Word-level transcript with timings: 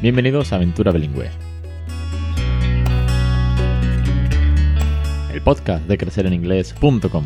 Bienvenidos 0.00 0.52
a 0.52 0.56
Aventura 0.56 0.92
Bilingüe. 0.92 1.28
El 5.32 5.42
podcast 5.42 5.88
de 5.88 5.98
crecereninglés.com. 5.98 7.24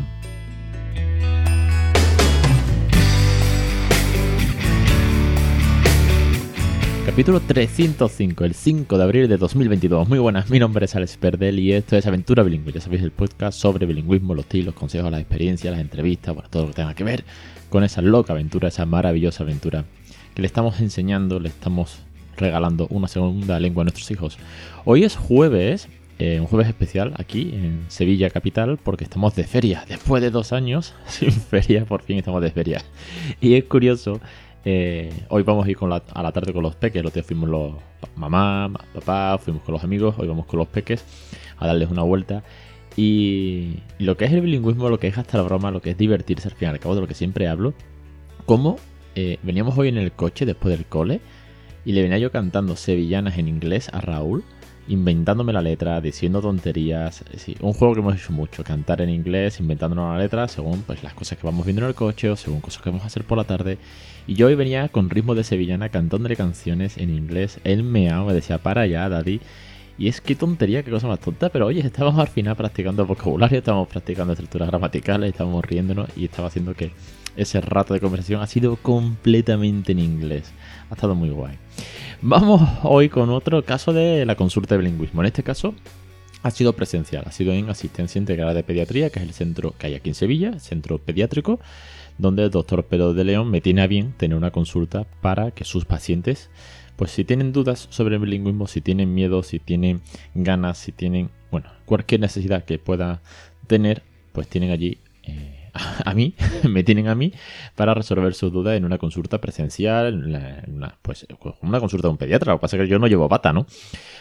Capítulo 7.05 7.41
305, 7.41 8.43
el 8.43 8.55
5 8.55 8.97
de 8.97 9.03
abril 9.03 9.27
de 9.27 9.37
2022. 9.37 10.09
Muy 10.09 10.17
buenas, 10.17 10.49
mi 10.49 10.57
nombre 10.57 10.85
es 10.85 10.95
Alex 10.95 11.17
Perdel 11.17 11.59
y 11.59 11.73
esto 11.73 11.95
es 11.95 12.07
Aventura 12.07 12.41
Bilingüe. 12.41 12.73
Ya 12.73 12.81
sabéis, 12.81 13.03
el 13.03 13.11
podcast 13.11 13.59
sobre 13.59 13.85
bilingüismo, 13.85 14.33
los 14.33 14.45
estilos, 14.45 14.73
los 14.73 14.75
consejos, 14.75 15.11
las 15.11 15.21
experiencias, 15.21 15.71
las 15.71 15.81
entrevistas, 15.81 16.33
bueno, 16.33 16.49
todo 16.49 16.63
lo 16.63 16.69
que 16.69 16.75
tenga 16.77 16.95
que 16.95 17.03
ver 17.03 17.23
con 17.69 17.83
esa 17.83 18.01
loca 18.01 18.33
aventura, 18.33 18.69
esa 18.69 18.87
maravillosa 18.87 19.43
aventura 19.43 19.85
que 20.33 20.41
le 20.41 20.47
estamos 20.47 20.79
enseñando, 20.79 21.39
le 21.39 21.49
estamos 21.49 21.99
regalando 22.43 22.87
una 22.89 23.07
segunda 23.07 23.57
lengua 23.59 23.81
a 23.81 23.85
nuestros 23.85 24.11
hijos. 24.11 24.37
Hoy 24.83 25.05
es 25.05 25.15
jueves, 25.15 25.87
eh, 26.19 26.41
un 26.41 26.47
jueves 26.47 26.67
especial 26.67 27.13
aquí 27.15 27.51
en 27.53 27.85
Sevilla 27.87 28.29
capital 28.29 28.77
porque 28.83 29.05
estamos 29.05 29.33
de 29.35 29.45
feria. 29.45 29.85
Después 29.87 30.21
de 30.21 30.29
dos 30.29 30.51
años 30.51 30.93
sin 31.07 31.31
feria, 31.31 31.85
por 31.85 32.01
fin 32.01 32.17
estamos 32.17 32.41
de 32.41 32.51
feria. 32.51 32.81
Y 33.39 33.53
es 33.55 33.63
curioso, 33.63 34.19
eh, 34.65 35.09
hoy 35.29 35.43
vamos 35.43 35.65
a 35.65 35.71
ir 35.71 35.77
a 35.81 36.21
la 36.21 36.31
tarde 36.33 36.51
con 36.51 36.63
los 36.63 36.75
peques. 36.75 37.01
Los 37.01 37.13
días 37.13 37.25
fuimos 37.25 37.49
los 37.49 37.75
mamá, 38.17 38.71
papá, 38.93 39.37
fuimos 39.37 39.63
con 39.63 39.73
los 39.73 39.83
amigos, 39.85 40.15
hoy 40.17 40.27
vamos 40.27 40.45
con 40.45 40.59
los 40.59 40.67
peques 40.67 41.05
a 41.57 41.67
darles 41.67 41.89
una 41.89 42.03
vuelta. 42.03 42.43
Y 42.97 43.77
lo 43.99 44.17
que 44.17 44.25
es 44.25 44.33
el 44.33 44.41
bilingüismo, 44.41 44.89
lo 44.89 44.99
que 44.99 45.07
es 45.07 45.17
hasta 45.17 45.37
la 45.37 45.43
broma, 45.43 45.71
lo 45.71 45.81
que 45.81 45.91
es 45.91 45.97
divertirse 45.97 46.49
al 46.49 46.55
fin 46.55 46.67
y 46.67 46.71
al 46.71 46.79
cabo 46.79 46.95
de 46.95 47.01
lo 47.01 47.07
que 47.07 47.15
siempre 47.15 47.47
hablo, 47.47 47.73
como 48.45 48.75
eh, 49.15 49.37
veníamos 49.43 49.77
hoy 49.77 49.89
en 49.89 49.97
el 49.97 50.11
coche 50.11 50.45
después 50.45 50.75
del 50.75 50.85
cole 50.85 51.21
y 51.85 51.91
le 51.91 52.01
venía 52.01 52.17
yo 52.17 52.31
cantando 52.31 52.75
sevillanas 52.75 53.37
en 53.37 53.47
inglés 53.47 53.89
a 53.93 54.01
Raúl, 54.01 54.43
inventándome 54.87 55.53
la 55.53 55.61
letra, 55.61 55.99
diciendo 56.01 56.41
tonterías. 56.41 57.23
Sí, 57.37 57.55
un 57.61 57.73
juego 57.73 57.93
que 57.93 57.99
hemos 58.01 58.15
hecho 58.15 58.33
mucho, 58.33 58.63
cantar 58.63 59.01
en 59.01 59.09
inglés, 59.09 59.59
inventándonos 59.59 60.13
la 60.13 60.21
letra 60.21 60.47
según 60.47 60.81
pues, 60.81 61.03
las 61.03 61.13
cosas 61.13 61.37
que 61.37 61.45
vamos 61.45 61.65
viendo 61.65 61.83
en 61.83 61.89
el 61.89 61.95
coche 61.95 62.29
o 62.29 62.35
según 62.35 62.61
cosas 62.61 62.81
que 62.81 62.89
vamos 62.89 63.03
a 63.03 63.07
hacer 63.07 63.23
por 63.23 63.37
la 63.37 63.43
tarde. 63.43 63.77
Y 64.27 64.35
yo 64.35 64.47
hoy 64.47 64.55
venía 64.55 64.87
con 64.89 65.09
ritmo 65.09 65.35
de 65.35 65.43
sevillana 65.43 65.89
cantándole 65.89 66.35
canciones 66.35 66.97
en 66.97 67.09
inglés. 67.09 67.59
Él 67.63 67.83
me 67.83 68.09
decía, 68.33 68.57
para 68.57 68.85
ya, 68.87 69.09
daddy. 69.09 69.41
Y 69.97 70.07
es 70.07 70.21
que 70.21 70.35
tontería, 70.35 70.83
qué 70.83 70.91
cosa 70.91 71.07
más 71.07 71.19
tonta, 71.19 71.49
pero 71.49 71.67
oye, 71.67 71.81
estábamos 71.81 72.19
al 72.19 72.27
final 72.27 72.55
practicando 72.55 73.05
vocabulario, 73.05 73.59
estábamos 73.59 73.87
practicando 73.87 74.33
estructuras 74.33 74.69
gramaticales, 74.69 75.29
estábamos 75.29 75.63
riéndonos 75.63 76.09
y 76.15 76.25
estaba 76.25 76.47
haciendo 76.47 76.73
que 76.73 76.91
ese 77.35 77.61
rato 77.61 77.93
de 77.93 77.99
conversación 77.99 78.41
ha 78.41 78.47
sido 78.47 78.75
completamente 78.75 79.91
en 79.91 79.99
inglés. 79.99 80.51
Ha 80.89 80.95
estado 80.95 81.15
muy 81.15 81.29
guay. 81.29 81.57
Vamos 82.21 82.61
hoy 82.83 83.09
con 83.09 83.29
otro 83.29 83.63
caso 83.63 83.93
de 83.93 84.25
la 84.25 84.35
consulta 84.35 84.75
de 84.75 84.79
bilingüismo. 84.79 85.21
En 85.21 85.27
este 85.27 85.43
caso 85.43 85.75
ha 86.41 86.51
sido 86.51 86.73
presencial, 86.73 87.23
ha 87.25 87.31
sido 87.31 87.53
en 87.53 87.69
asistencia 87.69 88.19
integrada 88.19 88.53
de 88.53 88.63
pediatría, 88.63 89.09
que 89.09 89.19
es 89.19 89.25
el 89.25 89.33
centro 89.33 89.73
que 89.77 89.87
hay 89.87 89.95
aquí 89.95 90.09
en 90.09 90.15
Sevilla, 90.15 90.59
centro 90.59 90.99
pediátrico, 90.99 91.59
donde 92.17 92.43
el 92.43 92.51
doctor 92.51 92.85
Pedro 92.85 93.13
de 93.13 93.23
León 93.23 93.49
me 93.49 93.61
tiene 93.61 93.81
a 93.81 93.87
bien 93.87 94.13
tener 94.13 94.37
una 94.37 94.51
consulta 94.51 95.05
para 95.21 95.51
que 95.51 95.63
sus 95.63 95.85
pacientes, 95.85 96.49
pues 96.95 97.11
si 97.11 97.23
tienen 97.23 97.53
dudas 97.53 97.87
sobre 97.89 98.15
el 98.15 98.21
bilingüismo, 98.21 98.67
si 98.67 98.81
tienen 98.81 99.13
miedo, 99.13 99.43
si 99.43 99.59
tienen 99.59 100.01
ganas, 100.35 100.77
si 100.77 100.91
tienen, 100.91 101.29
bueno, 101.51 101.69
cualquier 101.85 102.21
necesidad 102.21 102.65
que 102.65 102.79
pueda 102.79 103.21
tener, 103.67 104.03
pues 104.31 104.47
tienen 104.47 104.71
allí 104.71 104.99
eh, 105.23 105.69
a 106.05 106.13
mí, 106.13 106.35
me 106.69 106.83
tienen 106.83 107.07
a 107.07 107.15
mí 107.15 107.33
para 107.75 107.93
resolver 107.93 108.33
sus 108.33 108.51
dudas 108.51 108.77
en 108.77 108.85
una 108.85 108.97
consulta 108.97 109.41
presencial, 109.41 110.63
una, 110.67 110.97
pues 111.01 111.25
una 111.61 111.79
consulta 111.79 112.07
de 112.07 112.11
un 112.11 112.17
pediatra. 112.17 112.53
Lo 112.53 112.59
que 112.59 112.61
pasa 112.61 112.77
es 112.77 112.83
que 112.83 112.87
yo 112.87 112.99
no 112.99 113.07
llevo 113.07 113.27
bata, 113.27 113.53
¿no? 113.53 113.65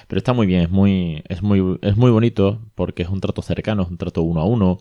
Pero 0.09 0.19
está 0.19 0.33
muy 0.33 0.47
bien, 0.47 0.63
es 0.63 0.71
muy, 0.71 1.23
es 1.29 1.43
muy, 1.43 1.79
es 1.83 1.97
muy 1.97 2.11
bonito 2.11 2.61
porque 2.75 3.03
es 3.03 3.09
un 3.09 3.21
trato 3.21 3.43
cercano, 3.43 3.83
es 3.83 3.89
un 3.89 3.99
trato 3.99 4.23
uno 4.23 4.41
a 4.41 4.45
uno. 4.45 4.79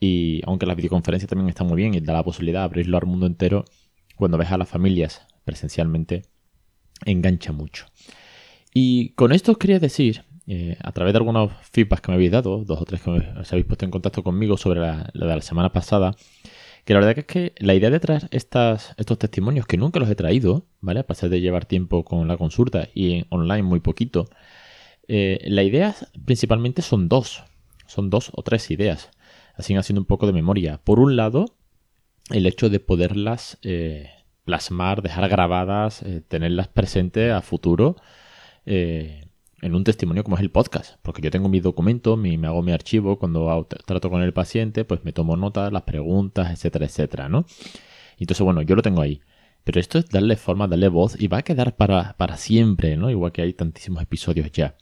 Y 0.00 0.40
aunque 0.46 0.66
la 0.66 0.74
videoconferencia 0.74 1.28
también 1.28 1.48
está 1.50 1.62
muy 1.62 1.76
bien 1.76 1.94
y 1.94 2.00
da 2.00 2.14
la 2.14 2.24
posibilidad 2.24 2.60
de 2.60 2.64
abrirlo 2.64 2.96
al 2.96 3.06
mundo 3.06 3.26
entero, 3.26 3.64
cuando 4.16 4.38
ves 4.38 4.50
a 4.50 4.58
las 4.58 4.68
familias 4.68 5.26
presencialmente, 5.44 6.22
engancha 7.04 7.52
mucho. 7.52 7.86
Y 8.72 9.10
con 9.10 9.32
esto 9.32 9.52
os 9.52 9.58
quería 9.58 9.78
decir 9.78 10.24
eh, 10.46 10.76
a 10.82 10.92
través 10.92 11.12
de 11.12 11.18
algunos 11.18 11.52
feedbacks 11.70 12.02
que 12.02 12.10
me 12.10 12.16
habéis 12.16 12.32
dado, 12.32 12.64
dos 12.64 12.80
o 12.80 12.84
tres 12.84 13.02
que 13.02 13.10
os 13.10 13.52
habéis 13.52 13.66
puesto 13.66 13.84
en 13.84 13.90
contacto 13.90 14.22
conmigo 14.22 14.56
sobre 14.56 14.80
la, 14.80 15.10
de 15.14 15.26
la 15.26 15.40
semana 15.42 15.72
pasada, 15.72 16.16
que 16.84 16.94
la 16.94 17.00
verdad 17.00 17.14
que 17.14 17.20
es 17.20 17.26
que 17.26 17.52
la 17.58 17.74
idea 17.74 17.90
de 17.90 18.00
traer 18.00 18.28
estas, 18.30 18.94
estos 18.96 19.18
testimonios, 19.18 19.66
que 19.66 19.76
nunca 19.76 20.00
los 20.00 20.08
he 20.08 20.14
traído, 20.14 20.66
¿vale? 20.80 21.00
A 21.00 21.06
pesar 21.06 21.30
de 21.30 21.40
llevar 21.40 21.66
tiempo 21.66 22.04
con 22.04 22.26
la 22.26 22.36
consulta 22.36 22.88
y 22.94 23.12
en 23.12 23.26
online 23.28 23.62
muy 23.62 23.80
poquito, 23.80 24.28
eh, 25.06 25.40
la 25.44 25.62
idea 25.62 25.94
principalmente 26.24 26.82
son 26.82 27.08
dos, 27.08 27.44
son 27.86 28.10
dos 28.10 28.30
o 28.32 28.42
tres 28.42 28.70
ideas, 28.70 29.10
así 29.54 29.74
haciendo 29.74 30.00
un 30.00 30.06
poco 30.06 30.26
de 30.26 30.32
memoria. 30.32 30.80
Por 30.82 31.00
un 31.00 31.16
lado, 31.16 31.54
el 32.30 32.46
hecho 32.46 32.70
de 32.70 32.80
poderlas 32.80 33.58
eh, 33.62 34.10
plasmar, 34.50 35.00
dejar 35.00 35.28
grabadas, 35.28 36.04
tenerlas 36.28 36.66
presentes 36.66 37.32
a 37.32 37.40
futuro 37.40 37.94
en 39.62 39.74
un 39.74 39.84
testimonio 39.84 40.24
como 40.24 40.36
es 40.36 40.42
el 40.42 40.50
podcast, 40.50 40.96
porque 41.02 41.22
yo 41.22 41.30
tengo 41.30 41.48
mi 41.48 41.60
documento, 41.60 42.16
me 42.16 42.34
hago 42.46 42.62
mi 42.62 42.72
archivo, 42.72 43.18
cuando 43.18 43.68
trato 43.86 44.10
con 44.10 44.22
el 44.22 44.32
paciente, 44.32 44.84
pues 44.84 45.04
me 45.04 45.12
tomo 45.12 45.36
notas, 45.36 45.72
las 45.72 45.82
preguntas, 45.82 46.50
etcétera, 46.50 46.86
etcétera, 46.86 47.28
¿no? 47.28 47.44
Entonces, 48.18 48.44
bueno, 48.44 48.62
yo 48.62 48.74
lo 48.74 48.82
tengo 48.82 49.02
ahí. 49.02 49.20
Pero 49.62 49.78
esto 49.78 49.98
es 49.98 50.08
darle 50.08 50.36
forma, 50.36 50.66
darle 50.66 50.88
voz 50.88 51.20
y 51.20 51.28
va 51.28 51.38
a 51.38 51.42
quedar 51.42 51.76
para, 51.76 52.16
para 52.16 52.36
siempre, 52.36 52.96
¿no? 52.96 53.10
Igual 53.10 53.30
que 53.30 53.42
hay 53.42 53.52
tantísimos 53.52 54.02
episodios 54.02 54.50
ya. 54.50 54.74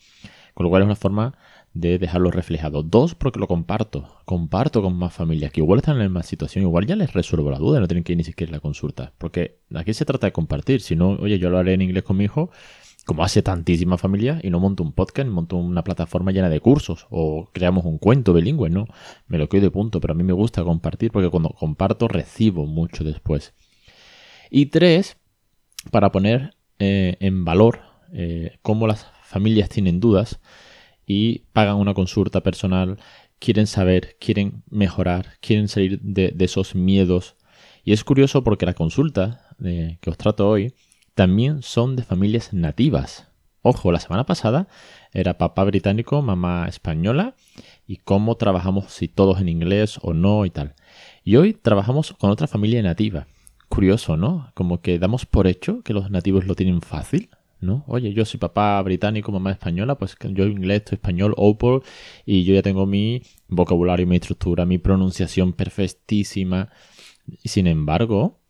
Con 0.54 0.64
lo 0.64 0.70
cual 0.70 0.82
es 0.82 0.86
una 0.86 0.96
forma 0.96 1.36
de 1.74 1.98
dejarlo 1.98 2.30
reflejado. 2.30 2.82
Dos, 2.82 3.14
porque 3.14 3.38
lo 3.38 3.46
comparto. 3.46 4.16
Comparto 4.24 4.82
con 4.82 4.96
más 4.96 5.12
familias 5.12 5.52
que 5.52 5.60
igual 5.60 5.80
están 5.80 5.94
en 5.94 6.00
la 6.00 6.04
misma 6.04 6.22
situación. 6.22 6.64
Igual 6.64 6.86
ya 6.86 6.96
les 6.96 7.12
resuelvo 7.12 7.50
la 7.50 7.58
duda, 7.58 7.80
no 7.80 7.88
tienen 7.88 8.04
que 8.04 8.12
ir 8.12 8.18
ni 8.18 8.24
siquiera 8.24 8.50
a 8.50 8.56
la 8.56 8.60
consulta. 8.60 9.12
Porque 9.18 9.58
aquí 9.74 9.94
se 9.94 10.04
trata 10.04 10.26
de 10.26 10.32
compartir. 10.32 10.80
Si 10.80 10.96
no, 10.96 11.10
oye, 11.10 11.38
yo 11.38 11.50
lo 11.50 11.58
haré 11.58 11.74
en 11.74 11.82
inglés 11.82 12.04
con 12.04 12.16
mi 12.16 12.24
hijo, 12.24 12.50
como 13.06 13.22
hace 13.22 13.42
tantísima 13.42 13.96
familia, 13.96 14.40
y 14.42 14.50
no 14.50 14.60
monto 14.60 14.82
un 14.82 14.92
podcast, 14.92 15.28
monto 15.28 15.56
una 15.56 15.82
plataforma 15.84 16.32
llena 16.32 16.50
de 16.50 16.60
cursos, 16.60 17.06
o 17.10 17.48
creamos 17.52 17.84
un 17.84 17.98
cuento 17.98 18.34
bilingüe, 18.34 18.70
¿no? 18.70 18.86
Me 19.28 19.38
lo 19.38 19.48
quedo 19.48 19.62
de 19.62 19.70
punto, 19.70 20.00
pero 20.00 20.12
a 20.12 20.16
mí 20.16 20.24
me 20.24 20.34
gusta 20.34 20.62
compartir 20.62 21.10
porque 21.10 21.30
cuando 21.30 21.50
comparto 21.50 22.08
recibo 22.08 22.66
mucho 22.66 23.04
después. 23.04 23.54
Y 24.50 24.66
tres, 24.66 25.16
para 25.90 26.12
poner 26.12 26.54
eh, 26.78 27.16
en 27.20 27.44
valor 27.44 27.80
eh, 28.12 28.58
cómo 28.62 28.86
las 28.86 29.06
familias 29.22 29.68
tienen 29.68 30.00
dudas 30.00 30.40
y 31.08 31.40
pagan 31.54 31.76
una 31.76 31.94
consulta 31.94 32.42
personal, 32.42 32.98
quieren 33.40 33.66
saber, 33.66 34.16
quieren 34.20 34.62
mejorar, 34.68 35.38
quieren 35.40 35.66
salir 35.66 35.98
de, 36.02 36.34
esos 36.38 36.74
miedos. 36.74 37.34
Y 37.82 37.92
es 37.92 38.04
curioso 38.04 38.44
porque 38.44 38.66
la 38.66 38.74
consulta 38.74 39.40
eh, 39.64 39.96
que 40.02 40.10
os 40.10 40.18
trato 40.18 40.48
hoy 40.48 40.74
también 41.14 41.62
son 41.62 41.96
de 41.96 42.02
familias 42.02 42.52
nativas. 42.52 43.26
Ojo, 43.62 43.90
la 43.90 44.00
semana 44.00 44.26
pasada 44.26 44.68
era 45.12 45.38
papá 45.38 45.64
británico, 45.64 46.20
mamá 46.20 46.68
española 46.68 47.34
y 47.86 47.96
cómo 47.96 48.36
trabajamos 48.36 48.92
si 48.92 49.08
todos 49.08 49.40
en 49.40 49.48
inglés 49.48 49.98
o 50.02 50.12
no 50.12 50.44
y 50.44 50.50
tal. 50.50 50.74
Y 51.24 51.36
hoy 51.36 51.54
trabajamos 51.54 52.12
con 52.12 52.30
otra 52.30 52.46
familia 52.46 52.82
nativa. 52.82 53.26
Curioso, 53.68 54.16
¿no? 54.18 54.52
Como 54.54 54.82
que 54.82 54.98
damos 54.98 55.24
por 55.24 55.46
hecho 55.46 55.82
que 55.82 55.94
los 55.94 56.10
nativos 56.10 56.46
lo 56.46 56.54
tienen 56.54 56.82
fácil, 56.82 57.30
¿no? 57.60 57.84
Oye, 57.86 58.12
yo 58.12 58.24
soy 58.24 58.38
papá 58.38 58.80
británico, 58.82 59.32
mamá 59.32 59.52
española, 59.52 59.96
pues 59.96 60.16
yo 60.20 60.46
inglés, 60.46 60.78
estoy 60.78 60.96
español, 60.96 61.34
OPOL, 61.36 61.82
y 62.24 62.44
yo 62.44 62.54
ya 62.54 62.62
tengo 62.62 62.86
mi 62.86 63.22
vocabulario, 63.48 64.06
mi 64.06 64.16
estructura, 64.16 64.64
mi 64.66 64.78
pronunciación 64.78 65.52
perfectísima. 65.52 66.70
Y 67.42 67.48
sin 67.48 67.66
embargo, 67.66 68.40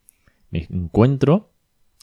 me 0.50 0.66
encuentro 0.70 1.50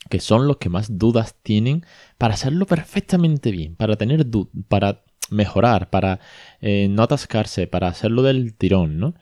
que 0.10 0.19
son 0.19 0.48
los 0.48 0.57
que 0.57 0.69
más 0.69 0.98
dudas 0.98 1.36
tienen 1.42 1.86
para 2.18 2.36
hacerlo 2.36 2.66
perfectamente 2.66 3.51
bien, 3.51 3.75
para 3.75 3.96
tener 3.96 4.25
para 4.68 5.04
mejorar, 5.31 5.90
para 5.90 6.19
eh, 6.62 6.88
no 6.90 7.04
atascarse, 7.04 7.68
para 7.68 7.88
hacerlo 7.88 8.22
del 8.22 8.54
tirón, 8.56 9.00
¿no? 9.00 9.16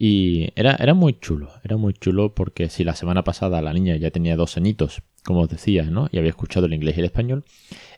Y 0.00 0.52
era, 0.54 0.76
era 0.76 0.94
muy 0.94 1.18
chulo, 1.18 1.50
era 1.64 1.76
muy 1.76 1.92
chulo 1.92 2.34
porque 2.34 2.68
si 2.68 2.84
la 2.84 2.94
semana 2.94 3.24
pasada 3.24 3.60
la 3.60 3.72
niña 3.72 3.96
ya 3.96 4.10
tenía 4.10 4.36
dos 4.36 4.56
añitos, 4.56 5.02
como 5.24 5.40
os 5.40 5.48
decía, 5.48 5.84
¿no? 5.84 6.08
Y 6.12 6.18
había 6.18 6.30
escuchado 6.30 6.66
el 6.66 6.74
inglés 6.74 6.96
y 6.96 7.00
el 7.00 7.06
español, 7.06 7.44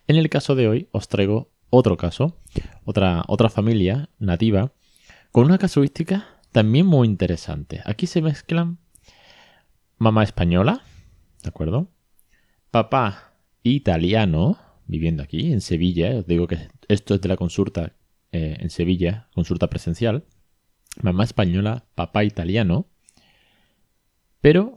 en 0.08 0.16
el 0.16 0.30
caso 0.30 0.54
de 0.54 0.68
hoy 0.68 0.88
os 0.92 1.08
traigo 1.08 1.50
otro 1.68 1.96
caso, 1.96 2.38
otra, 2.84 3.22
otra 3.28 3.50
familia 3.50 4.08
nativa, 4.18 4.72
con 5.30 5.44
una 5.44 5.58
casuística 5.58 6.40
también 6.52 6.86
muy 6.86 7.06
interesante. 7.06 7.82
Aquí 7.84 8.06
se 8.06 8.22
mezclan 8.22 8.78
mamá 9.98 10.24
española, 10.24 10.82
¿de 11.42 11.48
acuerdo? 11.50 11.90
papá 12.70 13.34
italiano 13.62 14.58
viviendo 14.86 15.22
aquí 15.22 15.52
en 15.52 15.60
Sevilla. 15.60 16.18
Os 16.18 16.26
digo 16.26 16.46
que 16.46 16.68
esto 16.88 17.14
es 17.14 17.20
de 17.20 17.28
la 17.28 17.36
consulta 17.36 17.92
eh, 18.32 18.56
en 18.60 18.70
Sevilla, 18.70 19.28
consulta 19.34 19.68
presencial. 19.68 20.24
Mamá 21.02 21.24
española, 21.24 21.84
papá 21.94 22.24
italiano. 22.24 22.86
Pero 24.40 24.76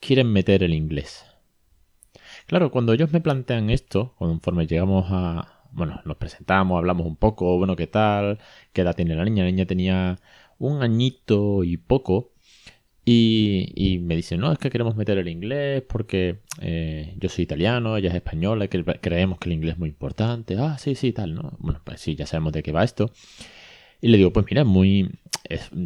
quieren 0.00 0.32
meter 0.32 0.62
el 0.62 0.74
inglés. 0.74 1.24
Claro, 2.46 2.70
cuando 2.70 2.92
ellos 2.92 3.12
me 3.12 3.20
plantean 3.20 3.70
esto, 3.70 4.14
conforme 4.18 4.66
llegamos 4.66 5.06
a... 5.10 5.62
Bueno, 5.72 6.00
nos 6.04 6.16
presentamos, 6.16 6.78
hablamos 6.78 7.06
un 7.06 7.16
poco, 7.16 7.56
bueno, 7.56 7.76
¿qué 7.76 7.86
tal? 7.86 8.38
¿Qué 8.72 8.80
edad 8.80 8.96
tiene 8.96 9.14
la 9.14 9.24
niña? 9.24 9.44
La 9.44 9.50
niña 9.50 9.66
tenía 9.66 10.18
un 10.58 10.82
añito 10.82 11.62
y 11.64 11.76
poco. 11.76 12.32
Y, 13.04 13.98
me 14.02 14.14
dicen, 14.14 14.40
no, 14.40 14.52
es 14.52 14.58
que 14.58 14.70
queremos 14.70 14.94
meter 14.96 15.18
el 15.18 15.28
inglés 15.28 15.82
porque 15.88 16.42
eh, 16.60 17.14
yo 17.18 17.28
soy 17.28 17.44
italiano, 17.44 17.96
ella 17.96 18.10
es 18.10 18.14
española, 18.14 18.68
que 18.68 18.84
creemos 19.00 19.38
que 19.38 19.48
el 19.48 19.54
inglés 19.54 19.74
es 19.74 19.78
muy 19.78 19.88
importante. 19.88 20.56
Ah, 20.58 20.76
sí, 20.78 20.94
sí, 20.94 21.12
tal, 21.12 21.34
¿no? 21.34 21.56
Bueno, 21.58 21.80
pues 21.84 22.00
sí, 22.00 22.14
ya 22.14 22.26
sabemos 22.26 22.52
de 22.52 22.62
qué 22.62 22.72
va 22.72 22.84
esto. 22.84 23.12
Y 24.00 24.08
le 24.08 24.18
digo, 24.18 24.32
pues 24.32 24.46
mira, 24.48 24.64
muy 24.64 25.10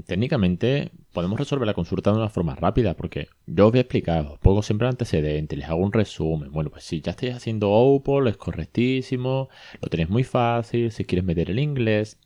técnicamente 0.06 0.90
podemos 1.12 1.38
resolver 1.38 1.66
la 1.66 1.74
consulta 1.74 2.10
de 2.10 2.18
una 2.18 2.28
forma 2.28 2.54
rápida, 2.54 2.94
porque 2.94 3.28
yo 3.46 3.66
os 3.66 3.72
voy 3.72 3.78
a 3.78 3.82
explicar, 3.82 4.26
os 4.26 4.38
pongo 4.38 4.62
siempre 4.62 4.88
antecedentes, 4.88 5.58
les 5.58 5.68
hago 5.68 5.82
un 5.82 5.92
resumen. 5.92 6.50
Bueno, 6.52 6.70
pues 6.70 6.84
si 6.84 7.00
ya 7.00 7.12
estáis 7.12 7.36
haciendo 7.36 7.70
OPOL, 7.70 8.28
es 8.28 8.36
correctísimo, 8.36 9.48
lo 9.80 9.88
tenéis 9.88 10.10
muy 10.10 10.24
fácil, 10.24 10.90
si 10.90 11.04
quieres 11.04 11.24
meter 11.24 11.50
el 11.50 11.58
inglés, 11.58 12.18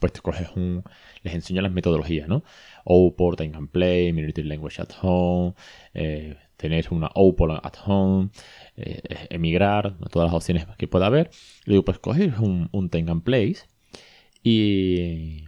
pues 0.00 0.12
te 0.12 0.20
coges 0.20 0.48
un... 0.56 0.82
les 1.22 1.34
enseño 1.34 1.62
las 1.62 1.72
metodologías, 1.72 2.28
¿no? 2.28 2.42
OPOL, 2.84 3.36
Time 3.36 3.56
and 3.56 3.70
Play, 3.70 4.12
Minority 4.12 4.42
Language 4.42 4.82
at 4.82 4.90
Home, 5.02 5.54
eh, 5.94 6.36
tener 6.56 6.86
una 6.90 7.10
OPOL 7.14 7.52
at 7.52 7.74
Home, 7.86 8.30
eh, 8.76 9.00
emigrar, 9.30 9.96
todas 10.10 10.26
las 10.26 10.34
opciones 10.34 10.66
que 10.78 10.88
pueda 10.88 11.06
haber. 11.06 11.30
Le 11.64 11.74
digo, 11.74 11.84
pues 11.84 11.98
coges 11.98 12.38
un, 12.38 12.68
un 12.72 12.90
Time 12.90 13.20
Place 13.20 13.66
y, 14.42 15.44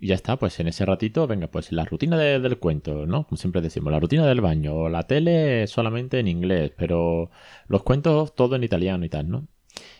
ya 0.00 0.14
está, 0.14 0.36
pues 0.38 0.58
en 0.60 0.68
ese 0.68 0.86
ratito, 0.86 1.26
venga, 1.26 1.48
pues 1.48 1.72
la 1.72 1.84
rutina 1.84 2.16
del 2.16 2.58
cuento, 2.58 3.06
¿no? 3.06 3.26
Como 3.26 3.36
siempre 3.36 3.60
decimos, 3.60 3.92
la 3.92 4.00
rutina 4.00 4.26
del 4.26 4.40
baño, 4.40 4.88
la 4.88 5.04
tele 5.04 5.66
solamente 5.66 6.18
en 6.18 6.28
inglés, 6.28 6.72
pero 6.76 7.30
los 7.68 7.82
cuentos 7.82 8.34
todo 8.34 8.56
en 8.56 8.64
italiano 8.64 9.04
y 9.04 9.08
tal, 9.08 9.28
¿no? 9.28 9.46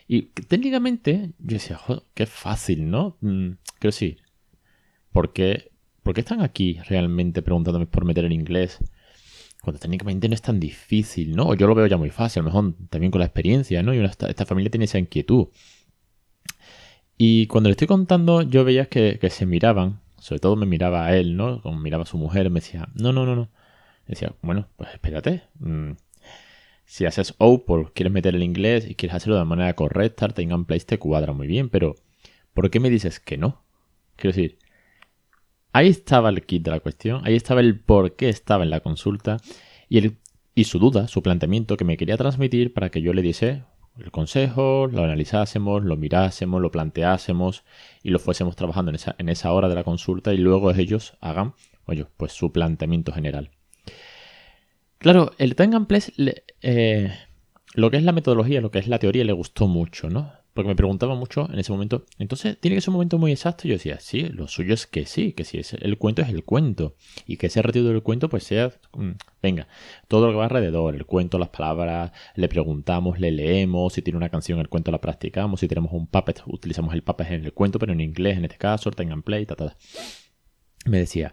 Y 0.08 0.22
técnicamente 0.22 1.32
yo 1.38 1.54
decía, 1.54 1.76
joder, 1.76 2.02
qué 2.14 2.26
fácil, 2.26 2.90
¿no? 2.90 3.16
Mm, 3.20 3.52
creo 3.78 3.92
sí. 3.92 4.16
¿Por 5.12 5.32
qué, 5.32 5.70
¿Por 6.02 6.14
qué 6.14 6.20
están 6.20 6.40
aquí 6.42 6.78
realmente 6.88 7.42
preguntándome 7.42 7.86
por 7.86 8.04
meter 8.04 8.24
en 8.24 8.32
inglés? 8.32 8.78
Cuando 9.62 9.78
técnicamente 9.78 10.28
no 10.28 10.34
es 10.34 10.42
tan 10.42 10.58
difícil, 10.58 11.36
¿no? 11.36 11.54
Yo 11.54 11.66
lo 11.66 11.74
veo 11.74 11.86
ya 11.86 11.98
muy 11.98 12.10
fácil, 12.10 12.40
a 12.40 12.42
lo 12.44 12.50
mejor 12.50 12.74
también 12.88 13.10
con 13.10 13.18
la 13.20 13.26
experiencia, 13.26 13.82
¿no? 13.82 13.94
Y 13.94 14.02
esta 14.02 14.46
familia 14.46 14.70
tiene 14.70 14.86
esa 14.86 14.98
inquietud. 14.98 15.48
Y 17.22 17.48
cuando 17.48 17.68
le 17.68 17.72
estoy 17.72 17.86
contando, 17.86 18.40
yo 18.40 18.64
veía 18.64 18.86
que, 18.86 19.18
se 19.28 19.44
miraban, 19.44 20.00
sobre 20.18 20.40
todo 20.40 20.56
me 20.56 20.64
miraba 20.64 21.04
a 21.04 21.14
él, 21.14 21.36
¿no? 21.36 21.60
Como 21.60 21.78
miraba 21.78 22.04
a 22.04 22.06
su 22.06 22.16
mujer, 22.16 22.48
me 22.48 22.60
decía, 22.60 22.88
no, 22.94 23.12
no, 23.12 23.26
no, 23.26 23.36
no. 23.36 23.50
decía, 24.06 24.32
bueno, 24.40 24.68
pues 24.76 24.88
espérate. 24.94 25.42
Mm, 25.58 25.90
si 26.86 27.04
haces 27.04 27.34
OPOL, 27.36 27.92
quieres 27.92 28.10
meter 28.10 28.34
el 28.34 28.42
inglés 28.42 28.88
y 28.88 28.94
quieres 28.94 29.16
hacerlo 29.16 29.36
de 29.36 29.44
manera 29.44 29.74
correcta, 29.74 30.28
Tengan 30.28 30.64
Place 30.64 30.86
te 30.86 30.98
cuadra 30.98 31.34
muy 31.34 31.46
bien, 31.46 31.68
pero 31.68 31.94
¿por 32.54 32.70
qué 32.70 32.80
me 32.80 32.88
dices 32.88 33.20
que 33.20 33.36
no? 33.36 33.64
Quiero 34.16 34.34
decir, 34.34 34.58
ahí 35.74 35.88
estaba 35.88 36.30
el 36.30 36.46
kit 36.46 36.62
de 36.62 36.70
la 36.70 36.80
cuestión, 36.80 37.20
ahí 37.26 37.36
estaba 37.36 37.60
el 37.60 37.78
por 37.78 38.16
qué 38.16 38.30
estaba 38.30 38.64
en 38.64 38.70
la 38.70 38.80
consulta 38.80 39.36
y, 39.90 39.98
el, 39.98 40.16
y 40.54 40.64
su 40.64 40.78
duda, 40.78 41.06
su 41.06 41.22
planteamiento 41.22 41.76
que 41.76 41.84
me 41.84 41.98
quería 41.98 42.16
transmitir 42.16 42.72
para 42.72 42.88
que 42.88 43.02
yo 43.02 43.12
le 43.12 43.20
diese 43.20 43.64
el 43.98 44.10
consejo, 44.10 44.86
lo 44.86 45.04
analizásemos, 45.04 45.84
lo 45.84 45.96
mirásemos, 45.96 46.60
lo 46.60 46.70
planteásemos 46.70 47.64
y 48.02 48.10
lo 48.10 48.18
fuésemos 48.18 48.56
trabajando 48.56 48.90
en 48.90 48.94
esa, 48.94 49.14
en 49.18 49.28
esa 49.28 49.52
hora 49.52 49.68
de 49.68 49.74
la 49.74 49.84
consulta 49.84 50.32
y 50.32 50.38
luego 50.38 50.70
ellos 50.70 51.14
hagan, 51.20 51.54
oye, 51.86 52.06
pues 52.16 52.32
su 52.32 52.52
planteamiento 52.52 53.12
general. 53.12 53.50
Claro, 54.98 55.32
el 55.38 55.56
Time 55.56 55.86
eh, 56.62 57.14
lo 57.74 57.90
que 57.90 57.96
es 57.96 58.02
la 58.02 58.12
metodología, 58.12 58.60
lo 58.60 58.70
que 58.70 58.78
es 58.78 58.88
la 58.88 58.98
teoría, 58.98 59.24
le 59.24 59.32
gustó 59.32 59.66
mucho, 59.66 60.10
¿no? 60.10 60.32
Porque 60.54 60.68
me 60.68 60.74
preguntaba 60.74 61.14
mucho 61.14 61.48
en 61.52 61.58
ese 61.58 61.70
momento, 61.70 62.06
entonces, 62.18 62.58
¿tiene 62.58 62.76
que 62.76 62.80
ser 62.80 62.90
un 62.90 62.94
momento 62.94 63.18
muy 63.18 63.30
exacto? 63.30 63.68
Yo 63.68 63.74
decía, 63.74 64.00
sí, 64.00 64.22
lo 64.22 64.48
suyo 64.48 64.74
es 64.74 64.86
que 64.86 65.06
sí, 65.06 65.32
que 65.32 65.44
si 65.44 65.58
es 65.58 65.74
el 65.74 65.96
cuento 65.96 66.22
es 66.22 66.28
el 66.28 66.44
cuento. 66.44 66.96
Y 67.26 67.36
que 67.36 67.46
ese 67.46 67.62
retiro 67.62 67.86
del 67.86 68.02
cuento, 68.02 68.28
pues 68.28 68.44
sea, 68.44 68.72
mm, 68.94 69.10
venga, 69.42 69.68
todo 70.08 70.26
lo 70.26 70.32
que 70.32 70.38
va 70.38 70.44
alrededor, 70.44 70.96
el 70.96 71.06
cuento, 71.06 71.38
las 71.38 71.50
palabras, 71.50 72.12
le 72.34 72.48
preguntamos, 72.48 73.20
le 73.20 73.30
leemos, 73.30 73.92
si 73.92 74.02
tiene 74.02 74.16
una 74.16 74.28
canción, 74.28 74.58
el 74.58 74.68
cuento 74.68 74.90
la 74.90 75.00
practicamos, 75.00 75.60
si 75.60 75.68
tenemos 75.68 75.92
un 75.92 76.08
puppet, 76.08 76.42
utilizamos 76.46 76.94
el 76.94 77.02
puppet 77.02 77.30
en 77.30 77.44
el 77.44 77.52
cuento, 77.52 77.78
pero 77.78 77.92
en 77.92 78.00
inglés, 78.00 78.36
en 78.36 78.44
este 78.44 78.58
caso, 78.58 78.90
tengan 78.90 79.22
play, 79.22 79.46
ta, 79.46 79.54
ta, 79.54 79.76
Me 80.84 80.98
decía, 80.98 81.32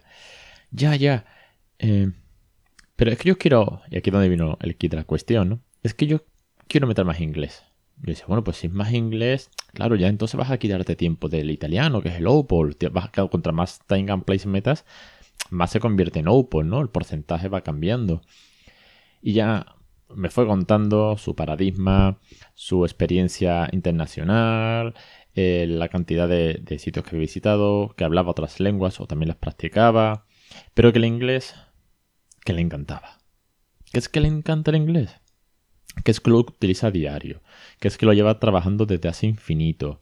ya, 0.70 0.94
ya, 0.94 1.26
eh, 1.78 2.12
pero 2.96 3.12
es 3.12 3.18
que 3.18 3.28
yo 3.28 3.38
quiero, 3.38 3.82
y 3.90 3.96
aquí 3.96 4.10
es 4.10 4.12
donde 4.12 4.28
vino 4.28 4.58
el 4.60 4.76
kit 4.76 4.90
de 4.90 4.96
la 4.96 5.04
cuestión, 5.04 5.48
¿no? 5.48 5.60
Es 5.82 5.94
que 5.94 6.06
yo 6.06 6.24
quiero 6.66 6.86
meter 6.86 7.04
más 7.04 7.20
inglés. 7.20 7.62
Yo 8.00 8.10
decía, 8.12 8.26
bueno, 8.28 8.44
pues 8.44 8.58
si 8.58 8.68
es 8.68 8.72
más 8.72 8.92
inglés, 8.92 9.50
claro, 9.72 9.96
ya 9.96 10.08
entonces 10.08 10.36
vas 10.36 10.50
a 10.50 10.58
quitarte 10.58 10.96
tiempo 10.96 11.28
del 11.28 11.50
italiano, 11.50 12.00
que 12.00 12.10
es 12.10 12.16
el 12.16 12.26
OPOL. 12.26 12.76
Vas 12.92 13.10
a, 13.16 13.28
contra 13.28 13.52
más 13.52 13.80
time 13.86 14.12
and 14.12 14.24
place 14.24 14.48
metas, 14.48 14.84
más 15.50 15.70
se 15.70 15.80
convierte 15.80 16.20
en 16.20 16.28
OPOL, 16.28 16.68
¿no? 16.68 16.80
El 16.80 16.88
porcentaje 16.90 17.48
va 17.48 17.62
cambiando. 17.62 18.22
Y 19.20 19.32
ya 19.32 19.66
me 20.14 20.30
fue 20.30 20.46
contando 20.46 21.16
su 21.18 21.34
paradigma, 21.34 22.18
su 22.54 22.84
experiencia 22.84 23.68
internacional, 23.72 24.94
eh, 25.34 25.66
la 25.68 25.88
cantidad 25.88 26.28
de, 26.28 26.54
de, 26.62 26.78
sitios 26.78 27.04
que 27.04 27.10
había 27.10 27.20
visitado, 27.20 27.94
que 27.96 28.04
hablaba 28.04 28.30
otras 28.30 28.60
lenguas 28.60 29.00
o 29.00 29.06
también 29.06 29.28
las 29.28 29.36
practicaba, 29.36 30.26
pero 30.74 30.92
que 30.92 30.98
el 30.98 31.04
inglés, 31.04 31.54
que 32.44 32.52
le 32.52 32.62
encantaba. 32.62 33.18
¿Qué 33.92 33.98
es 33.98 34.08
que 34.08 34.20
le 34.20 34.28
encanta 34.28 34.70
el 34.70 34.78
inglés? 34.78 35.20
Que 36.04 36.10
es 36.10 36.20
que 36.20 36.30
utiliza 36.30 36.88
a 36.88 36.90
diario, 36.90 37.42
que 37.80 37.88
es 37.88 37.98
que 37.98 38.06
lo 38.06 38.12
lleva 38.12 38.38
trabajando 38.38 38.86
desde 38.86 39.08
hace 39.08 39.26
infinito, 39.26 40.00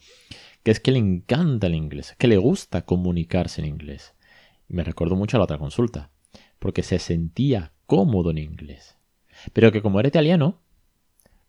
que 0.62 0.70
es 0.70 0.80
que 0.80 0.90
le 0.90 0.98
encanta 0.98 1.68
el 1.68 1.74
inglés, 1.74 2.14
que 2.18 2.28
le 2.28 2.36
gusta 2.36 2.84
comunicarse 2.84 3.60
en 3.60 3.68
inglés. 3.68 4.14
Y 4.68 4.74
me 4.74 4.84
recuerdo 4.84 5.16
mucho 5.16 5.36
a 5.36 5.38
la 5.38 5.44
otra 5.44 5.58
consulta, 5.58 6.10
porque 6.58 6.82
se 6.82 6.98
sentía 6.98 7.72
cómodo 7.86 8.30
en 8.30 8.38
inglés. 8.38 8.96
Pero 9.52 9.70
que 9.72 9.82
como 9.82 10.00
era 10.00 10.08
italiano, 10.08 10.60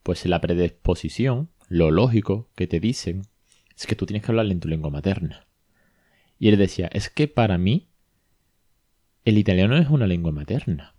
pues 0.03 0.25
la 0.25 0.39
predisposición, 0.39 1.49
lo 1.67 1.91
lógico 1.91 2.49
que 2.55 2.67
te 2.67 2.79
dicen, 2.79 3.23
es 3.75 3.87
que 3.87 3.95
tú 3.95 4.05
tienes 4.05 4.23
que 4.23 4.31
hablar 4.31 4.45
en 4.47 4.59
tu 4.59 4.67
lengua 4.67 4.89
materna. 4.89 5.47
Y 6.39 6.49
él 6.49 6.57
decía, 6.57 6.87
es 6.93 7.09
que 7.09 7.27
para 7.27 7.57
mí 7.57 7.89
el 9.25 9.37
italiano 9.37 9.77
es 9.77 9.89
una 9.89 10.07
lengua 10.07 10.31
materna, 10.31 10.95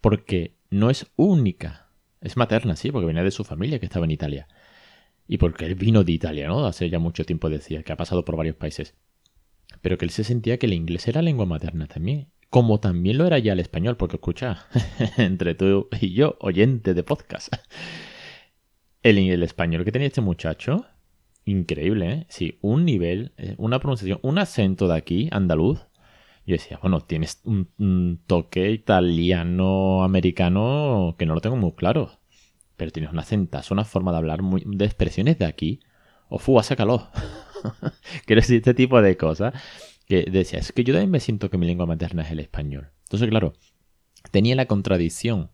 porque 0.00 0.56
no 0.70 0.90
es 0.90 1.06
única 1.16 1.85
es 2.26 2.36
materna, 2.36 2.74
sí, 2.74 2.90
porque 2.90 3.06
venía 3.06 3.22
de 3.22 3.30
su 3.30 3.44
familia 3.44 3.78
que 3.78 3.86
estaba 3.86 4.04
en 4.04 4.10
Italia. 4.10 4.48
Y 5.28 5.38
porque 5.38 5.64
él 5.66 5.76
vino 5.76 6.02
de 6.02 6.12
Italia, 6.12 6.48
¿no? 6.48 6.66
Hace 6.66 6.90
ya 6.90 6.98
mucho 6.98 7.24
tiempo 7.24 7.48
decía 7.48 7.82
que 7.82 7.92
ha 7.92 7.96
pasado 7.96 8.24
por 8.24 8.36
varios 8.36 8.56
países. 8.56 8.94
Pero 9.80 9.96
que 9.96 10.04
él 10.04 10.10
se 10.10 10.24
sentía 10.24 10.58
que 10.58 10.66
el 10.66 10.72
inglés 10.72 11.06
era 11.06 11.22
lengua 11.22 11.46
materna 11.46 11.86
también. 11.86 12.28
Como 12.50 12.80
también 12.80 13.18
lo 13.18 13.26
era 13.26 13.38
ya 13.38 13.52
el 13.52 13.60
español, 13.60 13.96
porque 13.96 14.16
escucha, 14.16 14.66
entre 15.16 15.54
tú 15.54 15.88
y 16.00 16.14
yo, 16.14 16.36
oyente 16.40 16.94
de 16.94 17.02
podcast. 17.04 17.54
El, 19.02 19.18
el 19.18 19.42
español 19.44 19.84
que 19.84 19.92
tenía 19.92 20.08
este 20.08 20.20
muchacho, 20.20 20.84
increíble, 21.44 22.12
¿eh? 22.12 22.26
Sí, 22.28 22.58
un 22.60 22.84
nivel, 22.84 23.34
eh, 23.36 23.54
una 23.58 23.78
pronunciación, 23.78 24.18
un 24.22 24.38
acento 24.38 24.88
de 24.88 24.96
aquí, 24.96 25.28
andaluz, 25.30 25.86
yo 26.46 26.52
decía, 26.52 26.78
bueno, 26.80 27.00
tienes 27.00 27.42
un, 27.44 28.20
toque 28.26 28.70
italiano-americano 28.70 31.16
que 31.18 31.26
no 31.26 31.34
lo 31.34 31.40
tengo 31.40 31.56
muy 31.56 31.72
claro. 31.72 32.20
Pero 32.76 32.92
tienes 32.92 33.10
una 33.12 33.22
acentazo, 33.22 33.74
una 33.74 33.84
forma 33.84 34.12
de 34.12 34.18
hablar 34.18 34.42
muy, 34.42 34.62
de 34.64 34.84
expresiones 34.84 35.36
de 35.38 35.46
aquí. 35.46 35.80
O 36.28 36.38
fua, 36.38 36.62
sácalo. 36.62 37.08
Quiero 38.26 38.42
decir, 38.42 38.58
este 38.58 38.74
tipo 38.74 39.02
de 39.02 39.16
cosas. 39.16 39.54
Que 40.06 40.22
decía, 40.30 40.60
es 40.60 40.70
que 40.70 40.84
yo 40.84 40.94
también 40.94 41.10
me 41.10 41.18
siento 41.18 41.50
que 41.50 41.58
mi 41.58 41.66
lengua 41.66 41.86
materna 41.86 42.22
es 42.22 42.30
el 42.30 42.38
español. 42.38 42.92
Entonces, 43.04 43.28
claro, 43.28 43.54
tenía 44.30 44.54
la 44.54 44.66
contradicción 44.66 45.50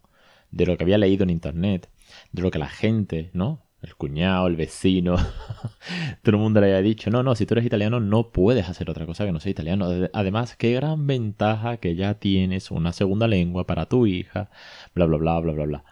de 0.51 0.67
lo 0.67 0.77
que 0.77 0.85
había 0.85 0.99
leído 0.99 1.23
en 1.23 1.31
internet, 1.31 1.89
de 2.33 2.43
lo 2.43 2.51
que 2.51 2.59
la 2.59 2.69
gente, 2.69 3.31
¿no? 3.33 3.65
El 3.83 3.97
cuñado, 3.97 4.47
el 4.47 4.57
vecino, 4.57 5.17
todo 6.23 6.37
el 6.37 6.37
mundo 6.37 6.61
le 6.61 6.69
había 6.69 6.83
dicho, 6.83 7.11
no, 7.11 7.23
no, 7.23 7.35
si 7.35 7.47
tú 7.47 7.55
eres 7.55 7.67
italiano 7.67 7.99
no 7.99 8.31
puedes 8.31 8.69
hacer 8.69 8.89
otra 8.89 9.07
cosa 9.07 9.27
que 9.27 9.33
no 9.33 9.41
sea 9.41 9.51
italiano. 9.51 9.89
Además, 10.13 10.57
qué 10.57 10.73
gran 10.73 11.07
ventaja 11.07 11.79
que 11.79 11.97
ya 11.97 12.15
tienes 12.15 12.71
una 12.71 12.93
segunda 12.93 13.27
lengua 13.27 13.67
para 13.67 13.87
tu 13.87 14.07
hija, 14.07 14.51
bla, 14.95 15.07
bla, 15.07 15.19
bla, 15.19 15.41
bla, 15.41 15.53
bla, 15.53 15.65
bla. 15.65 15.85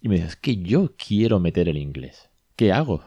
Y 0.00 0.08
me 0.08 0.16
dices, 0.16 0.36
que 0.36 0.56
yo 0.56 0.94
quiero 0.96 1.40
meter 1.40 1.68
el 1.68 1.78
inglés. 1.78 2.30
¿Qué 2.54 2.72
hago? 2.72 3.02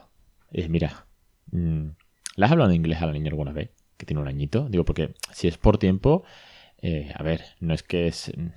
Es, 0.51 0.69
mira, 0.69 1.07
mm, 1.51 1.87
¿le 2.35 2.45
has 2.45 2.51
hablado 2.51 2.71
en 2.71 2.75
inglés 2.75 3.01
a 3.01 3.05
la 3.05 3.13
niña 3.13 3.29
alguna 3.29 3.53
vez? 3.53 3.71
Que 3.97 4.05
tiene 4.05 4.21
un 4.21 4.27
añito. 4.27 4.67
Digo, 4.69 4.83
porque 4.83 5.13
si 5.31 5.47
es 5.47 5.57
por 5.57 5.77
tiempo, 5.77 6.23
eh, 6.81 7.13
a 7.15 7.23
ver, 7.23 7.43
no 7.61 7.73
es 7.73 7.83
que 7.83 8.07
es... 8.07 8.31
Mm, 8.35 8.47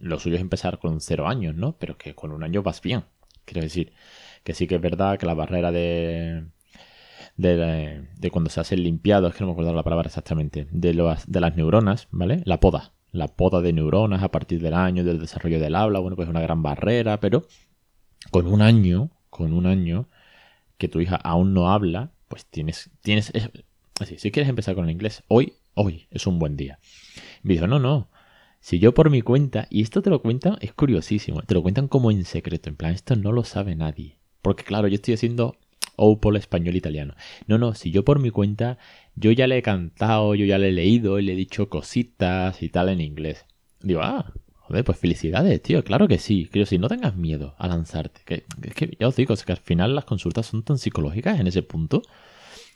lo 0.00 0.18
suyo 0.18 0.36
es 0.36 0.40
empezar 0.40 0.78
con 0.78 1.00
cero 1.00 1.28
años, 1.28 1.54
¿no? 1.54 1.76
Pero 1.78 1.98
que 1.98 2.14
con 2.14 2.32
un 2.32 2.42
año 2.42 2.62
vas 2.62 2.80
bien. 2.80 3.04
Quiero 3.44 3.62
decir, 3.62 3.92
que 4.46 4.54
sí 4.54 4.68
que 4.68 4.76
es 4.76 4.80
verdad 4.80 5.18
que 5.18 5.26
la 5.26 5.34
barrera 5.34 5.72
de, 5.72 6.44
de, 7.36 8.30
cuando 8.30 8.48
se 8.48 8.60
hace 8.60 8.76
el 8.76 8.84
limpiado, 8.84 9.26
es 9.26 9.34
que 9.34 9.40
no 9.40 9.48
me 9.48 9.52
acuerdo 9.54 9.74
la 9.74 9.82
palabra 9.82 10.06
exactamente, 10.06 10.68
de, 10.70 11.16
de 11.26 11.40
las 11.40 11.56
neuronas, 11.56 12.06
¿vale? 12.12 12.42
La 12.44 12.60
poda. 12.60 12.92
La 13.10 13.26
poda 13.26 13.60
de 13.60 13.72
neuronas 13.72 14.22
a 14.22 14.30
partir 14.30 14.62
del 14.62 14.74
año 14.74 15.02
del 15.02 15.18
desarrollo 15.18 15.58
del 15.58 15.74
habla, 15.74 15.98
bueno, 15.98 16.14
pues 16.14 16.26
es 16.26 16.30
una 16.30 16.42
gran 16.42 16.62
barrera, 16.62 17.18
pero 17.18 17.44
con 18.30 18.46
un 18.46 18.62
año, 18.62 19.10
con 19.30 19.52
un 19.52 19.66
año 19.66 20.08
que 20.78 20.86
tu 20.86 21.00
hija 21.00 21.16
aún 21.16 21.52
no 21.52 21.72
habla, 21.72 22.12
pues 22.28 22.46
tienes, 22.46 22.90
tienes, 23.00 23.32
así, 23.98 24.16
si 24.16 24.30
quieres 24.30 24.48
empezar 24.48 24.76
con 24.76 24.84
el 24.84 24.92
inglés, 24.92 25.24
hoy, 25.26 25.54
hoy 25.74 26.06
es 26.12 26.28
un 26.28 26.38
buen 26.38 26.56
día. 26.56 26.78
Me 27.42 27.54
dijo, 27.54 27.66
no, 27.66 27.80
no, 27.80 28.10
si 28.60 28.78
yo 28.78 28.94
por 28.94 29.10
mi 29.10 29.22
cuenta, 29.22 29.66
y 29.70 29.82
esto 29.82 30.02
te 30.02 30.10
lo 30.10 30.22
cuentan, 30.22 30.56
es 30.60 30.72
curiosísimo, 30.72 31.42
te 31.42 31.54
lo 31.54 31.62
cuentan 31.62 31.88
como 31.88 32.12
en 32.12 32.24
secreto, 32.24 32.68
en 32.68 32.76
plan, 32.76 32.92
esto 32.92 33.16
no 33.16 33.32
lo 33.32 33.42
sabe 33.42 33.74
nadie. 33.74 34.15
Porque 34.46 34.62
claro, 34.62 34.86
yo 34.86 34.94
estoy 34.94 35.14
haciendo 35.14 35.56
Opol 35.96 36.36
español 36.36 36.76
italiano. 36.76 37.16
No, 37.48 37.58
no, 37.58 37.74
si 37.74 37.90
yo 37.90 38.04
por 38.04 38.20
mi 38.20 38.30
cuenta, 38.30 38.78
yo 39.16 39.32
ya 39.32 39.48
le 39.48 39.58
he 39.58 39.62
cantado, 39.62 40.36
yo 40.36 40.44
ya 40.46 40.56
le 40.56 40.68
he 40.68 40.72
leído 40.72 41.18
y 41.18 41.24
le 41.24 41.32
he 41.32 41.34
dicho 41.34 41.68
cositas 41.68 42.62
y 42.62 42.68
tal 42.68 42.90
en 42.90 43.00
inglés. 43.00 43.44
Digo, 43.80 44.02
ah, 44.04 44.32
joder, 44.54 44.84
pues 44.84 44.98
felicidades, 44.98 45.60
tío, 45.62 45.82
claro 45.82 46.06
que 46.06 46.18
sí. 46.18 46.48
Quiero 46.52 46.64
decir, 46.64 46.78
no 46.78 46.86
tengas 46.86 47.16
miedo 47.16 47.56
a 47.58 47.66
lanzarte. 47.66 48.20
Que, 48.24 48.44
es 48.62 48.74
que 48.74 48.96
ya 49.00 49.08
os 49.08 49.16
digo, 49.16 49.34
es 49.34 49.42
que 49.42 49.50
al 49.50 49.58
final 49.58 49.96
las 49.96 50.04
consultas 50.04 50.46
son 50.46 50.62
tan 50.62 50.78
psicológicas 50.78 51.40
en 51.40 51.48
ese 51.48 51.62
punto. 51.62 52.02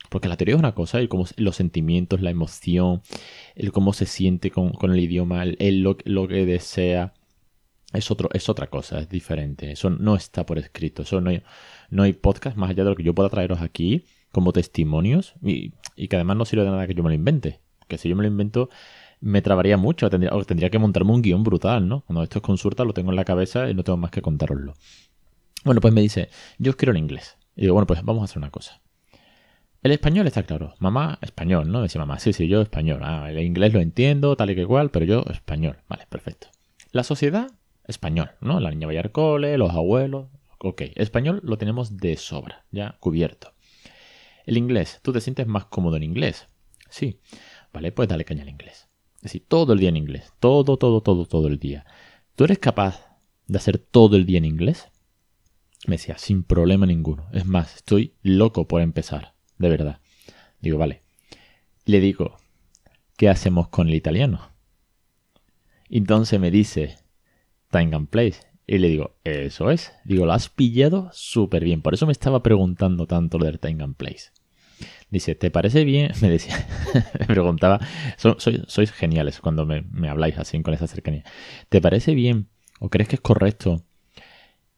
Porque 0.09 0.27
la 0.27 0.37
teoría 0.37 0.57
es 0.57 0.59
una 0.59 0.75
cosa, 0.75 0.99
el 0.99 1.09
cómo, 1.09 1.25
los 1.37 1.55
sentimientos, 1.55 2.21
la 2.21 2.31
emoción, 2.31 3.01
el 3.55 3.71
cómo 3.71 3.93
se 3.93 4.07
siente 4.07 4.51
con, 4.51 4.75
el 4.83 4.99
idioma, 4.99 5.45
el, 5.45 5.83
lo, 5.83 5.97
que 6.27 6.47
desea, 6.47 7.15
es, 7.93 8.11
otro, 8.11 8.29
es 8.33 8.49
otra 8.49 8.69
cosa, 8.69 8.99
es 9.01 9.09
diferente. 9.09 9.71
Eso 9.73 9.91
no 9.91 10.17
está 10.17 10.47
por 10.47 10.59
escrito. 10.59 11.03
Eso 11.03 11.21
no 11.21 11.31
hay, 11.31 11.43
no 11.91 12.03
hay 12.03 12.13
podcast 12.13 12.57
más 12.57 12.71
allá 12.71 12.85
de 12.85 12.91
lo 12.91 12.97
que 12.97 13.03
yo 13.03 13.15
pueda 13.15 13.29
traeros 13.29 13.61
aquí 13.61 14.05
como 14.33 14.53
testimonios 14.53 15.35
y, 15.43 15.73
que 16.09 16.17
además 16.17 16.37
no 16.37 16.45
sirve 16.45 16.65
de 16.65 16.71
nada 16.71 16.87
que 16.87 16.95
yo 16.95 17.03
me 17.03 17.11
lo 17.11 17.15
invente. 17.15 17.61
Que 17.89 17.99
si 17.99 18.09
yo 18.09 18.17
me 18.17 18.23
lo 18.23 18.29
invento 18.29 18.71
me 19.21 19.43
trabaría 19.43 19.77
mucho, 19.77 20.09
tendría, 20.09 20.31
tendría 20.47 20.71
que 20.71 20.79
montarme 20.79 21.13
un 21.13 21.21
guion 21.21 21.43
brutal, 21.43 21.87
¿no? 21.87 22.01
Cuando 22.07 22.23
esto 22.23 22.39
es 22.39 22.43
consulta 22.43 22.85
lo 22.85 22.95
tengo 22.95 23.11
en 23.11 23.17
la 23.17 23.25
cabeza 23.25 23.69
y 23.69 23.75
no 23.75 23.85
tengo 23.85 23.99
más 23.99 24.11
que 24.11 24.23
contároslo. 24.23 24.75
Bueno, 25.63 25.83
pues 25.83 25.93
me 25.93 26.01
dice, 26.01 26.31
yo 26.59 26.75
quiero 26.77 26.93
el 26.93 26.99
inglés. 26.99 27.37
Y 27.55 27.63
digo, 27.63 27.75
bueno, 27.75 27.87
pues 27.87 28.03
vamos 28.03 28.23
a 28.23 28.25
hacer 28.25 28.39
una 28.39 28.51
cosa. 28.51 28.81
El 29.83 29.93
español 29.93 30.27
está 30.27 30.43
claro. 30.43 30.75
Mamá, 30.79 31.19
español, 31.23 31.71
¿no? 31.71 31.83
Dice 31.83 31.99
mamá, 31.99 32.19
sí, 32.19 32.33
sí, 32.33 32.49
yo 32.49 32.61
español. 32.61 33.01
Ah, 33.03 33.31
el 33.31 33.39
inglés 33.41 33.73
lo 33.73 33.81
entiendo, 33.81 34.37
tal 34.37 34.51
y 34.51 34.55
que 34.55 34.61
igual, 34.63 34.91
pero 34.91 35.05
yo 35.07 35.25
español. 35.31 35.79
Vale, 35.89 36.07
perfecto. 36.09 36.49
La 36.93 37.03
sociedad, 37.03 37.51
español, 37.91 38.31
¿no? 38.41 38.61
La 38.61 38.71
niña 38.71 38.89
cole, 39.13 39.59
los 39.59 39.71
abuelos, 39.71 40.29
Ok, 40.63 40.83
español 40.97 41.41
lo 41.43 41.57
tenemos 41.57 41.97
de 41.97 42.19
sobra, 42.19 42.67
ya 42.71 42.99
cubierto. 43.01 43.55
El 44.45 44.59
inglés, 44.59 45.01
¿tú 45.03 45.11
te 45.11 45.23
sientes 45.23 45.47
más 45.47 45.65
cómodo 45.65 45.97
en 45.97 46.03
inglés? 46.03 46.49
Sí. 46.91 47.19
Vale, 47.73 47.93
pues 47.93 48.11
dale 48.11 48.27
caña 48.27 48.43
al 48.43 48.51
inglés. 48.51 48.87
Es 49.17 49.23
decir, 49.23 49.47
todo 49.49 49.73
el 49.73 49.79
día 49.79 49.89
en 49.89 49.97
inglés. 49.97 50.35
Todo, 50.39 50.77
todo, 50.77 51.01
todo, 51.01 51.25
todo 51.25 51.49
el 51.49 51.59
día. 51.59 51.87
¿Tú 52.37 52.45
eres 52.45 52.59
capaz 52.59 53.17
de 53.47 53.57
hacer 53.57 53.79
todo 53.79 54.17
el 54.17 54.27
día 54.27 54.37
en 54.37 54.45
inglés? 54.45 54.89
Me 55.87 55.95
decía, 55.97 56.19
sin 56.19 56.43
problema 56.43 56.85
ninguno. 56.85 57.27
Es 57.33 57.47
más, 57.47 57.77
estoy 57.77 58.17
loco 58.23 58.69
por 58.69 58.83
empezar. 58.83 59.33
De 59.57 59.71
verdad. 59.71 60.01
Digo, 60.61 60.77
vale. 60.77 61.03
Le 61.87 62.01
digo, 62.01 62.37
¿qué 63.17 63.31
hacemos 63.31 63.69
con 63.69 63.89
el 63.89 63.95
italiano? 63.95 64.51
Entonces 65.89 66.39
me 66.39 66.51
dice, 66.51 66.99
time 67.71 68.07
place. 68.07 68.41
Y 68.67 68.79
le 68.79 68.89
digo, 68.89 69.17
eso 69.25 69.71
es. 69.71 69.93
Digo, 70.05 70.27
lo 70.27 70.33
has 70.33 70.49
pillado 70.49 71.11
súper 71.13 71.65
bien. 71.65 71.83
Por 71.83 71.95
eso 71.95 72.07
me 72.07 72.13
estaba 72.13 72.43
preguntando 72.43 73.07
tanto 73.07 73.39
lo 73.39 73.47
del 73.47 73.59
time 73.59 73.95
place. 73.97 74.31
Dice, 75.11 75.35
¿te 75.35 75.51
parece 75.51 75.85
bien? 75.85 76.13
Me 76.23 76.31
decía, 76.31 76.55
me 77.19 77.27
preguntaba, 77.27 77.81
sois, 78.17 78.93
geniales 78.93 79.41
cuando 79.41 79.67
me, 79.67 79.83
me, 79.83 80.09
habláis 80.09 80.39
así 80.39 80.63
con 80.63 80.73
esa 80.73 80.87
cercanía. 80.87 81.25
¿Te 81.69 81.81
parece 81.81 82.15
bien 82.15 82.49
o 82.79 82.89
crees 82.89 83.09
que 83.09 83.17
es 83.17 83.21
correcto 83.21 83.83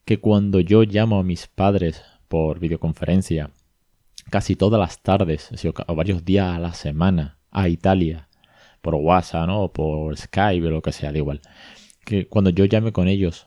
que 0.04 0.18
cuando 0.18 0.61
yo 0.61 0.82
llamo 0.82 1.18
a 1.18 1.22
mis 1.22 1.46
padres 1.46 2.02
por 2.28 2.58
videoconferencia, 2.58 3.50
casi 4.30 4.56
todas 4.56 4.80
las 4.80 5.02
tardes, 5.02 5.50
o 5.87 5.94
varios 5.94 6.25
días 6.25 6.56
a 6.56 6.58
la 6.58 6.72
semana, 6.72 7.38
a 7.50 7.68
Italia, 7.68 8.28
por 8.80 8.94
WhatsApp, 8.94 9.46
¿no? 9.46 9.64
O 9.64 9.72
por 9.72 10.16
Skype 10.16 10.66
o 10.66 10.70
lo 10.70 10.82
que 10.82 10.92
sea, 10.92 11.12
da 11.12 11.18
igual, 11.18 11.40
que 12.04 12.28
cuando 12.28 12.50
yo 12.50 12.64
llame 12.64 12.92
con 12.92 13.09
ellos, 13.09 13.47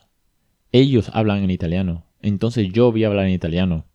ellos 0.72 1.10
hablan 1.12 1.42
en 1.42 1.50
italiano, 1.50 2.06
entonces 2.22 2.72
yo 2.72 2.90
voy 2.90 3.04
a 3.04 3.08
hablar 3.08 3.26
en 3.26 3.32
italiano. 3.32 3.86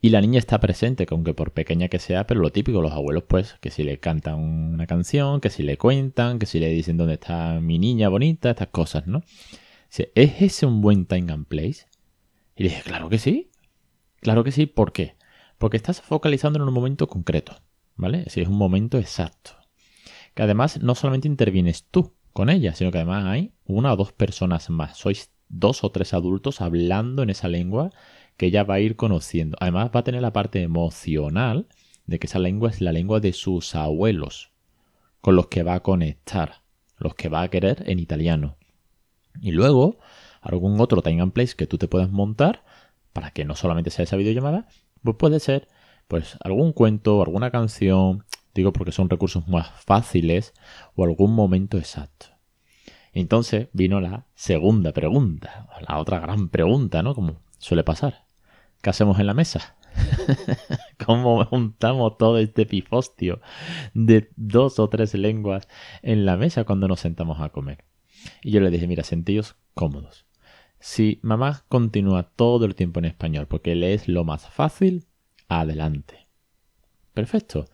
Y 0.00 0.10
la 0.10 0.20
niña 0.20 0.38
está 0.38 0.60
presente, 0.60 1.06
aunque 1.10 1.34
por 1.34 1.52
pequeña 1.52 1.88
que 1.88 1.98
sea, 1.98 2.26
pero 2.26 2.40
lo 2.40 2.50
típico, 2.50 2.82
los 2.82 2.92
abuelos, 2.92 3.24
pues, 3.26 3.56
que 3.60 3.70
si 3.70 3.82
le 3.82 3.98
cantan 3.98 4.38
una 4.38 4.86
canción, 4.86 5.40
que 5.40 5.50
si 5.50 5.62
le 5.62 5.78
cuentan, 5.78 6.38
que 6.38 6.46
si 6.46 6.60
le 6.60 6.68
dicen 6.68 6.96
dónde 6.96 7.14
está 7.14 7.60
mi 7.60 7.78
niña 7.78 8.08
bonita, 8.08 8.50
estas 8.50 8.68
cosas, 8.68 9.06
¿no? 9.06 9.22
¿Es 10.14 10.42
ese 10.42 10.66
un 10.66 10.80
buen 10.82 11.06
time 11.06 11.32
and 11.32 11.46
place? 11.46 11.86
Y 12.54 12.64
le 12.64 12.68
dije, 12.68 12.82
claro 12.82 13.08
que 13.08 13.18
sí. 13.18 13.50
Claro 14.20 14.44
que 14.44 14.52
sí, 14.52 14.66
¿por 14.66 14.92
qué? 14.92 15.16
Porque 15.58 15.76
estás 15.76 16.02
focalizando 16.02 16.58
en 16.58 16.68
un 16.68 16.74
momento 16.74 17.06
concreto, 17.08 17.56
¿vale? 17.94 18.24
Es 18.26 18.36
es 18.36 18.48
un 18.48 18.58
momento 18.58 18.98
exacto. 18.98 19.52
Que 20.34 20.42
además 20.42 20.82
no 20.82 20.94
solamente 20.94 21.28
intervienes 21.28 21.84
tú 21.90 22.15
con 22.36 22.50
ella, 22.50 22.74
sino 22.74 22.90
que 22.90 22.98
además 22.98 23.24
hay 23.24 23.54
una 23.64 23.94
o 23.94 23.96
dos 23.96 24.12
personas 24.12 24.68
más. 24.68 24.98
Sois 24.98 25.32
dos 25.48 25.82
o 25.84 25.90
tres 25.90 26.12
adultos 26.12 26.60
hablando 26.60 27.22
en 27.22 27.30
esa 27.30 27.48
lengua 27.48 27.92
que 28.36 28.44
ella 28.44 28.62
va 28.62 28.74
a 28.74 28.80
ir 28.80 28.94
conociendo. 28.94 29.56
Además 29.58 29.90
va 29.96 30.00
a 30.00 30.04
tener 30.04 30.20
la 30.20 30.34
parte 30.34 30.60
emocional 30.60 31.66
de 32.04 32.18
que 32.18 32.26
esa 32.26 32.38
lengua 32.38 32.68
es 32.68 32.82
la 32.82 32.92
lengua 32.92 33.20
de 33.20 33.32
sus 33.32 33.74
abuelos, 33.74 34.50
con 35.22 35.34
los 35.34 35.46
que 35.46 35.62
va 35.62 35.76
a 35.76 35.82
conectar, 35.82 36.60
los 36.98 37.14
que 37.14 37.30
va 37.30 37.40
a 37.40 37.48
querer 37.48 37.84
en 37.86 38.00
italiano. 38.00 38.58
Y 39.40 39.52
luego, 39.52 39.98
algún 40.42 40.78
otro 40.78 41.00
time 41.00 41.22
and 41.22 41.32
place 41.32 41.56
que 41.56 41.66
tú 41.66 41.78
te 41.78 41.88
puedas 41.88 42.10
montar 42.10 42.64
para 43.14 43.30
que 43.30 43.46
no 43.46 43.56
solamente 43.56 43.88
sea 43.88 44.02
esa 44.02 44.16
videollamada, 44.16 44.68
pues 45.02 45.16
puede 45.16 45.40
ser 45.40 45.68
pues 46.06 46.36
algún 46.42 46.74
cuento, 46.74 47.22
alguna 47.22 47.50
canción, 47.50 48.26
digo 48.56 48.72
porque 48.72 48.92
son 48.92 49.08
recursos 49.08 49.46
más 49.48 49.70
fáciles 49.84 50.54
o 50.94 51.04
algún 51.04 51.34
momento 51.34 51.78
exacto. 51.78 52.26
Entonces 53.12 53.68
vino 53.72 54.00
la 54.00 54.26
segunda 54.34 54.92
pregunta, 54.92 55.68
la 55.88 55.98
otra 55.98 56.18
gran 56.18 56.48
pregunta, 56.48 57.02
¿no? 57.02 57.14
Como 57.14 57.40
suele 57.58 57.84
pasar. 57.84 58.24
¿Qué 58.82 58.90
hacemos 58.90 59.18
en 59.18 59.26
la 59.26 59.34
mesa? 59.34 59.76
¿Cómo 61.06 61.44
juntamos 61.46 62.18
todo 62.18 62.38
este 62.38 62.66
pifostio 62.66 63.40
de 63.94 64.30
dos 64.36 64.78
o 64.78 64.88
tres 64.88 65.14
lenguas 65.14 65.68
en 66.02 66.26
la 66.26 66.36
mesa 66.36 66.64
cuando 66.64 66.88
nos 66.88 67.00
sentamos 67.00 67.40
a 67.40 67.48
comer? 67.48 67.84
Y 68.42 68.50
yo 68.50 68.60
le 68.60 68.70
dije, 68.70 68.86
mira, 68.86 69.02
sentíos 69.02 69.56
cómodos. 69.74 70.26
Si 70.78 71.20
mamá 71.22 71.64
continúa 71.68 72.24
todo 72.24 72.66
el 72.66 72.74
tiempo 72.74 72.98
en 72.98 73.06
español 73.06 73.46
porque 73.46 73.74
le 73.74 73.94
es 73.94 74.08
lo 74.08 74.24
más 74.24 74.48
fácil, 74.48 75.06
adelante. 75.48 76.26
Perfecto. 77.14 77.64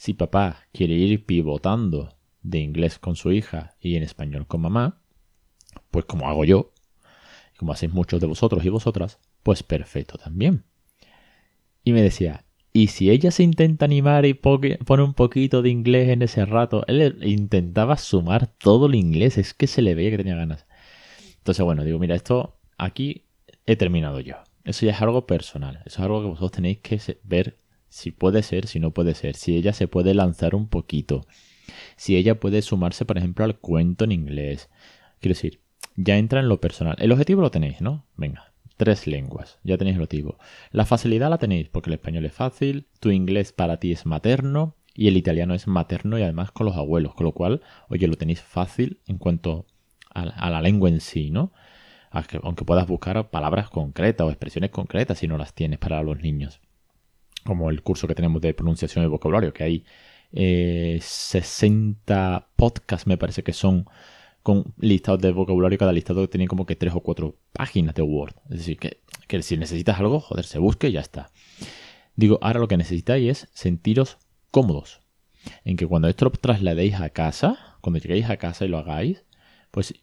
Si 0.00 0.14
papá 0.14 0.66
quiere 0.72 0.94
ir 0.94 1.26
pivotando 1.26 2.16
de 2.40 2.58
inglés 2.60 2.98
con 2.98 3.16
su 3.16 3.32
hija 3.32 3.76
y 3.82 3.96
en 3.96 4.02
español 4.02 4.46
con 4.46 4.62
mamá, 4.62 5.02
pues 5.90 6.06
como 6.06 6.26
hago 6.26 6.46
yo, 6.46 6.72
como 7.58 7.74
hacéis 7.74 7.92
muchos 7.92 8.18
de 8.18 8.26
vosotros 8.26 8.64
y 8.64 8.70
vosotras, 8.70 9.18
pues 9.42 9.62
perfecto 9.62 10.16
también. 10.16 10.64
Y 11.84 11.92
me 11.92 12.00
decía, 12.00 12.46
¿y 12.72 12.86
si 12.86 13.10
ella 13.10 13.30
se 13.30 13.42
intenta 13.42 13.84
animar 13.84 14.24
y 14.24 14.32
pone 14.32 14.78
un 15.02 15.12
poquito 15.12 15.60
de 15.60 15.68
inglés 15.68 16.08
en 16.08 16.22
ese 16.22 16.46
rato? 16.46 16.82
Él 16.86 17.18
intentaba 17.22 17.98
sumar 17.98 18.46
todo 18.46 18.86
el 18.86 18.94
inglés, 18.94 19.36
es 19.36 19.52
que 19.52 19.66
se 19.66 19.82
le 19.82 19.94
veía 19.94 20.12
que 20.12 20.16
tenía 20.16 20.34
ganas. 20.34 20.64
Entonces, 21.36 21.62
bueno, 21.62 21.84
digo, 21.84 21.98
mira, 21.98 22.14
esto 22.14 22.58
aquí 22.78 23.26
he 23.66 23.76
terminado 23.76 24.20
yo. 24.20 24.36
Eso 24.64 24.86
ya 24.86 24.92
es 24.92 25.02
algo 25.02 25.26
personal, 25.26 25.82
eso 25.84 25.98
es 25.98 26.00
algo 26.00 26.22
que 26.22 26.28
vosotros 26.28 26.52
tenéis 26.52 26.78
que 26.78 26.98
ver 27.22 27.59
si 27.90 28.10
puede 28.10 28.42
ser, 28.42 28.66
si 28.66 28.80
no 28.80 28.92
puede 28.92 29.14
ser, 29.14 29.36
si 29.36 29.56
ella 29.56 29.74
se 29.74 29.86
puede 29.86 30.14
lanzar 30.14 30.54
un 30.54 30.68
poquito 30.68 31.26
si 31.96 32.16
ella 32.16 32.40
puede 32.40 32.62
sumarse, 32.62 33.04
por 33.04 33.18
ejemplo, 33.18 33.44
al 33.44 33.58
cuento 33.58 34.04
en 34.04 34.12
inglés. 34.12 34.70
Quiero 35.20 35.34
decir, 35.34 35.60
ya 35.96 36.16
entra 36.16 36.40
en 36.40 36.48
lo 36.48 36.60
personal. 36.60 36.96
El 36.98 37.12
objetivo 37.12 37.42
lo 37.42 37.50
tenéis, 37.50 37.80
¿no? 37.80 38.06
Venga, 38.16 38.52
tres 38.76 39.06
lenguas, 39.06 39.58
ya 39.62 39.78
tenéis 39.78 39.96
el 39.96 40.02
objetivo. 40.02 40.38
La 40.70 40.86
facilidad 40.86 41.30
la 41.30 41.38
tenéis 41.38 41.68
porque 41.68 41.90
el 41.90 41.94
español 41.94 42.24
es 42.24 42.32
fácil, 42.32 42.86
tu 43.00 43.10
inglés 43.10 43.52
para 43.52 43.78
ti 43.78 43.92
es 43.92 44.06
materno 44.06 44.76
y 44.94 45.08
el 45.08 45.16
italiano 45.16 45.54
es 45.54 45.66
materno 45.66 46.18
y 46.18 46.22
además 46.22 46.50
con 46.52 46.66
los 46.66 46.76
abuelos, 46.76 47.14
con 47.14 47.24
lo 47.24 47.32
cual, 47.32 47.62
oye, 47.88 48.06
lo 48.06 48.16
tenéis 48.16 48.40
fácil 48.40 49.00
en 49.06 49.18
cuanto 49.18 49.66
a, 50.12 50.50
la 50.50 50.62
lengua 50.62 50.88
en 50.88 51.00
sí, 51.00 51.30
¿no? 51.30 51.52
Aunque 52.10 52.64
puedas 52.64 52.88
buscar 52.88 53.30
palabras 53.30 53.70
concretas 53.70 54.26
o 54.26 54.30
expresiones 54.30 54.70
concretas 54.70 55.18
si 55.18 55.28
no 55.28 55.38
las 55.38 55.54
tienes 55.54 55.78
para 55.78 56.02
los 56.02 56.18
niños. 56.20 56.60
Como 57.44 57.70
el 57.70 57.82
curso 57.82 58.06
que 58.06 58.14
tenemos 58.14 58.40
de 58.42 58.54
pronunciación 58.54 59.04
y 59.04 59.08
vocabulario, 59.08 59.52
que 59.52 59.64
hay 59.64 59.84
60 60.32 62.36
eh, 62.36 62.46
podcasts 62.56 63.06
me 63.06 63.18
parece 63.18 63.42
que 63.42 63.52
son 63.52 63.86
con 64.42 64.74
listados 64.78 65.20
de 65.20 65.32
vocabulario, 65.32 65.78
cada 65.78 65.92
listado 65.92 66.28
tiene 66.28 66.46
como 66.46 66.64
que 66.64 66.76
3 66.76 66.94
o 66.94 67.00
4 67.00 67.36
páginas 67.52 67.94
de 67.94 68.02
Word. 68.02 68.34
Es 68.50 68.58
decir, 68.58 68.78
que, 68.78 69.00
que 69.26 69.42
si 69.42 69.56
necesitas 69.56 69.98
algo, 69.98 70.20
joder, 70.20 70.44
se 70.44 70.58
busque 70.58 70.88
y 70.88 70.92
ya 70.92 71.00
está. 71.00 71.30
Digo, 72.16 72.38
ahora 72.42 72.60
lo 72.60 72.68
que 72.68 72.76
necesitáis 72.76 73.28
es 73.28 73.48
sentiros 73.52 74.18
cómodos. 74.50 75.00
En 75.64 75.76
que 75.76 75.86
cuando 75.86 76.08
esto 76.08 76.26
lo 76.26 76.30
trasladéis 76.32 76.94
a 76.94 77.10
casa, 77.10 77.76
cuando 77.80 77.98
lleguéis 77.98 78.28
a 78.28 78.36
casa 78.36 78.64
y 78.64 78.68
lo 78.68 78.78
hagáis, 78.78 79.24
pues 79.70 79.94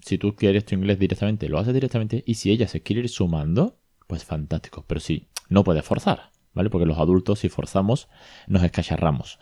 si 0.00 0.18
tú 0.18 0.36
quieres 0.36 0.64
tu 0.64 0.74
inglés 0.74 0.98
directamente, 0.98 1.48
lo 1.48 1.58
haces 1.58 1.74
directamente. 1.74 2.22
Y 2.26 2.34
si 2.34 2.50
ella 2.50 2.68
se 2.68 2.82
quiere 2.82 3.02
ir 3.02 3.08
sumando, 3.08 3.78
pues 4.06 4.24
fantástico. 4.24 4.84
Pero 4.86 5.00
sí, 5.00 5.28
no 5.48 5.64
puedes 5.64 5.84
forzar, 5.84 6.30
¿vale? 6.54 6.70
Porque 6.70 6.86
los 6.86 6.98
adultos, 6.98 7.40
si 7.40 7.48
forzamos, 7.48 8.08
nos 8.46 8.62
escacharramos. 8.62 9.38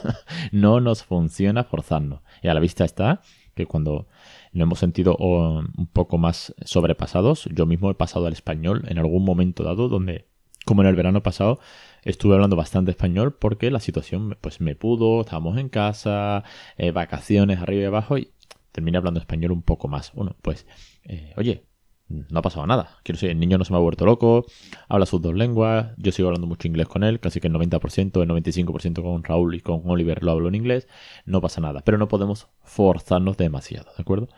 no 0.52 0.80
nos 0.80 1.04
funciona 1.04 1.64
forzarnos. 1.64 2.20
Y 2.42 2.48
a 2.48 2.54
la 2.54 2.60
vista 2.60 2.84
está 2.84 3.20
que 3.54 3.66
cuando 3.66 4.08
nos 4.52 4.66
hemos 4.66 4.78
sentido 4.78 5.16
un 5.16 5.88
poco 5.92 6.18
más 6.18 6.54
sobrepasados, 6.64 7.48
yo 7.52 7.66
mismo 7.66 7.90
he 7.90 7.94
pasado 7.94 8.26
al 8.26 8.32
español 8.32 8.84
en 8.88 8.98
algún 8.98 9.24
momento 9.24 9.62
dado 9.62 9.88
donde, 9.88 10.26
como 10.64 10.82
en 10.82 10.88
el 10.88 10.96
verano 10.96 11.22
pasado, 11.22 11.60
estuve 12.02 12.34
hablando 12.34 12.56
bastante 12.56 12.90
español 12.90 13.34
porque 13.34 13.70
la 13.70 13.80
situación 13.80 14.36
pues 14.40 14.60
me 14.60 14.74
pudo, 14.74 15.20
estábamos 15.20 15.58
en 15.58 15.68
casa, 15.68 16.44
eh, 16.76 16.90
vacaciones 16.90 17.60
arriba 17.60 17.82
y 17.82 17.86
abajo 17.86 18.18
y 18.18 18.32
terminé 18.72 18.98
hablando 18.98 19.20
español 19.20 19.52
un 19.52 19.62
poco 19.62 19.88
más. 19.88 20.12
Bueno, 20.14 20.36
pues, 20.42 20.66
eh, 21.04 21.32
oye, 21.36 21.64
no 22.08 22.38
ha 22.38 22.42
pasado 22.42 22.66
nada. 22.66 22.98
Quiero 23.02 23.16
decir, 23.16 23.30
el 23.30 23.38
niño 23.38 23.58
no 23.58 23.64
se 23.64 23.72
me 23.72 23.78
ha 23.78 23.82
vuelto 23.82 24.04
loco, 24.04 24.46
habla 24.88 25.06
sus 25.06 25.22
dos 25.22 25.34
lenguas, 25.34 25.92
yo 25.96 26.12
sigo 26.12 26.28
hablando 26.28 26.46
mucho 26.46 26.68
inglés 26.68 26.88
con 26.88 27.02
él, 27.04 27.20
casi 27.20 27.40
que 27.40 27.48
el 27.48 27.54
90%, 27.54 28.22
el 28.22 28.28
95% 28.28 29.02
con 29.02 29.24
Raúl 29.24 29.54
y 29.54 29.60
con 29.60 29.82
Oliver 29.84 30.22
lo 30.22 30.32
hablo 30.32 30.48
en 30.48 30.54
inglés, 30.54 30.88
no 31.24 31.40
pasa 31.40 31.60
nada, 31.60 31.80
pero 31.80 31.98
no 31.98 32.08
podemos 32.08 32.48
forzarnos 32.62 33.36
demasiado, 33.36 33.90
¿de 33.96 34.02
acuerdo? 34.02 34.28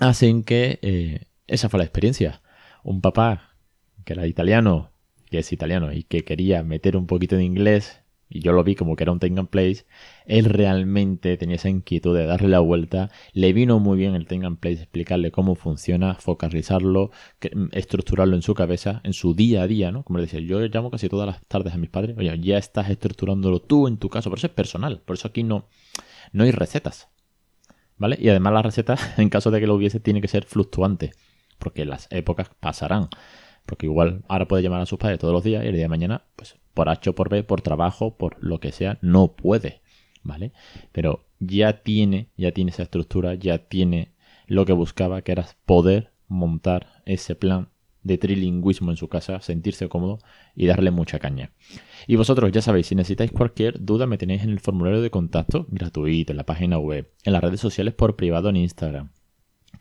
Así 0.00 0.42
que 0.42 0.78
eh, 0.82 1.26
esa 1.46 1.68
fue 1.68 1.78
la 1.78 1.84
experiencia. 1.84 2.42
Un 2.82 3.00
papá 3.00 3.56
que 4.04 4.12
era 4.12 4.26
italiano, 4.26 4.90
que 5.30 5.38
es 5.38 5.52
italiano 5.52 5.92
y 5.92 6.02
que 6.02 6.24
quería 6.24 6.62
meter 6.62 6.96
un 6.96 7.06
poquito 7.06 7.36
de 7.36 7.44
inglés 7.44 8.03
y 8.28 8.40
yo 8.40 8.52
lo 8.52 8.64
vi 8.64 8.74
como 8.74 8.96
que 8.96 9.04
era 9.04 9.12
un 9.12 9.18
take 9.18 9.38
and 9.38 9.48
place, 9.48 9.86
él 10.26 10.46
realmente 10.46 11.36
tenía 11.36 11.56
esa 11.56 11.68
inquietud 11.68 12.16
de 12.16 12.26
darle 12.26 12.48
la 12.48 12.60
vuelta, 12.60 13.10
le 13.32 13.52
vino 13.52 13.78
muy 13.78 13.98
bien 13.98 14.14
el 14.14 14.26
take 14.26 14.44
and 14.44 14.58
place, 14.58 14.82
explicarle 14.82 15.30
cómo 15.30 15.54
funciona, 15.54 16.14
focalizarlo, 16.14 17.10
mm, 17.54 17.66
estructurarlo 17.72 18.34
en 18.34 18.42
su 18.42 18.54
cabeza, 18.54 19.00
en 19.04 19.12
su 19.12 19.34
día 19.34 19.62
a 19.62 19.66
día, 19.66 19.92
¿no? 19.92 20.02
Como 20.02 20.20
decía, 20.20 20.40
yo 20.40 20.60
llamo 20.60 20.90
casi 20.90 21.08
todas 21.08 21.26
las 21.26 21.44
tardes 21.46 21.74
a 21.74 21.78
mis 21.78 21.90
padres, 21.90 22.16
oye, 22.18 22.38
ya 22.40 22.58
estás 22.58 22.90
estructurándolo 22.90 23.60
tú 23.60 23.88
en 23.88 23.98
tu 23.98 24.08
caso, 24.08 24.30
por 24.30 24.38
eso 24.38 24.46
es 24.46 24.52
personal, 24.52 25.00
por 25.04 25.16
eso 25.16 25.28
aquí 25.28 25.42
no, 25.42 25.68
no 26.32 26.44
hay 26.44 26.50
recetas, 26.50 27.08
¿vale? 27.96 28.16
Y 28.20 28.28
además 28.28 28.52
la 28.52 28.62
receta, 28.62 28.96
en 29.16 29.28
caso 29.28 29.50
de 29.50 29.60
que 29.60 29.66
lo 29.66 29.74
hubiese, 29.74 30.00
tiene 30.00 30.20
que 30.20 30.28
ser 30.28 30.44
fluctuante, 30.44 31.12
porque 31.58 31.84
las 31.84 32.08
épocas 32.10 32.50
pasarán. 32.60 33.08
Porque 33.66 33.86
igual 33.86 34.24
ahora 34.28 34.46
puede 34.46 34.62
llamar 34.62 34.80
a 34.80 34.86
sus 34.86 34.98
padres 34.98 35.18
todos 35.18 35.32
los 35.32 35.44
días 35.44 35.64
y 35.64 35.68
el 35.68 35.74
día 35.74 35.84
de 35.84 35.88
mañana, 35.88 36.24
pues 36.36 36.56
por 36.74 36.88
H 36.88 37.10
o 37.10 37.14
por 37.14 37.28
B, 37.28 37.42
por 37.42 37.62
trabajo, 37.62 38.16
por 38.16 38.36
lo 38.42 38.60
que 38.60 38.72
sea, 38.72 38.98
no 39.00 39.32
puede, 39.32 39.80
¿vale? 40.22 40.52
Pero 40.92 41.26
ya 41.38 41.82
tiene, 41.82 42.28
ya 42.36 42.52
tiene 42.52 42.70
esa 42.70 42.82
estructura, 42.82 43.34
ya 43.34 43.58
tiene 43.58 44.12
lo 44.46 44.66
que 44.66 44.72
buscaba, 44.72 45.22
que 45.22 45.32
era 45.32 45.46
poder 45.64 46.12
montar 46.28 47.02
ese 47.06 47.34
plan 47.34 47.68
de 48.02 48.18
trilingüismo 48.18 48.90
en 48.90 48.96
su 48.96 49.08
casa, 49.08 49.40
sentirse 49.40 49.88
cómodo 49.88 50.18
y 50.54 50.66
darle 50.66 50.90
mucha 50.90 51.18
caña. 51.18 51.52
Y 52.06 52.16
vosotros 52.16 52.52
ya 52.52 52.60
sabéis, 52.60 52.88
si 52.88 52.94
necesitáis 52.94 53.32
cualquier 53.32 53.82
duda 53.82 54.06
me 54.06 54.18
tenéis 54.18 54.42
en 54.42 54.50
el 54.50 54.60
formulario 54.60 55.00
de 55.00 55.10
contacto 55.10 55.66
gratuito, 55.70 56.32
en 56.32 56.36
la 56.36 56.44
página 56.44 56.78
web, 56.78 57.10
en 57.24 57.32
las 57.32 57.42
redes 57.42 57.60
sociales 57.60 57.94
por 57.94 58.14
privado 58.16 58.50
en 58.50 58.56
Instagram. 58.56 59.10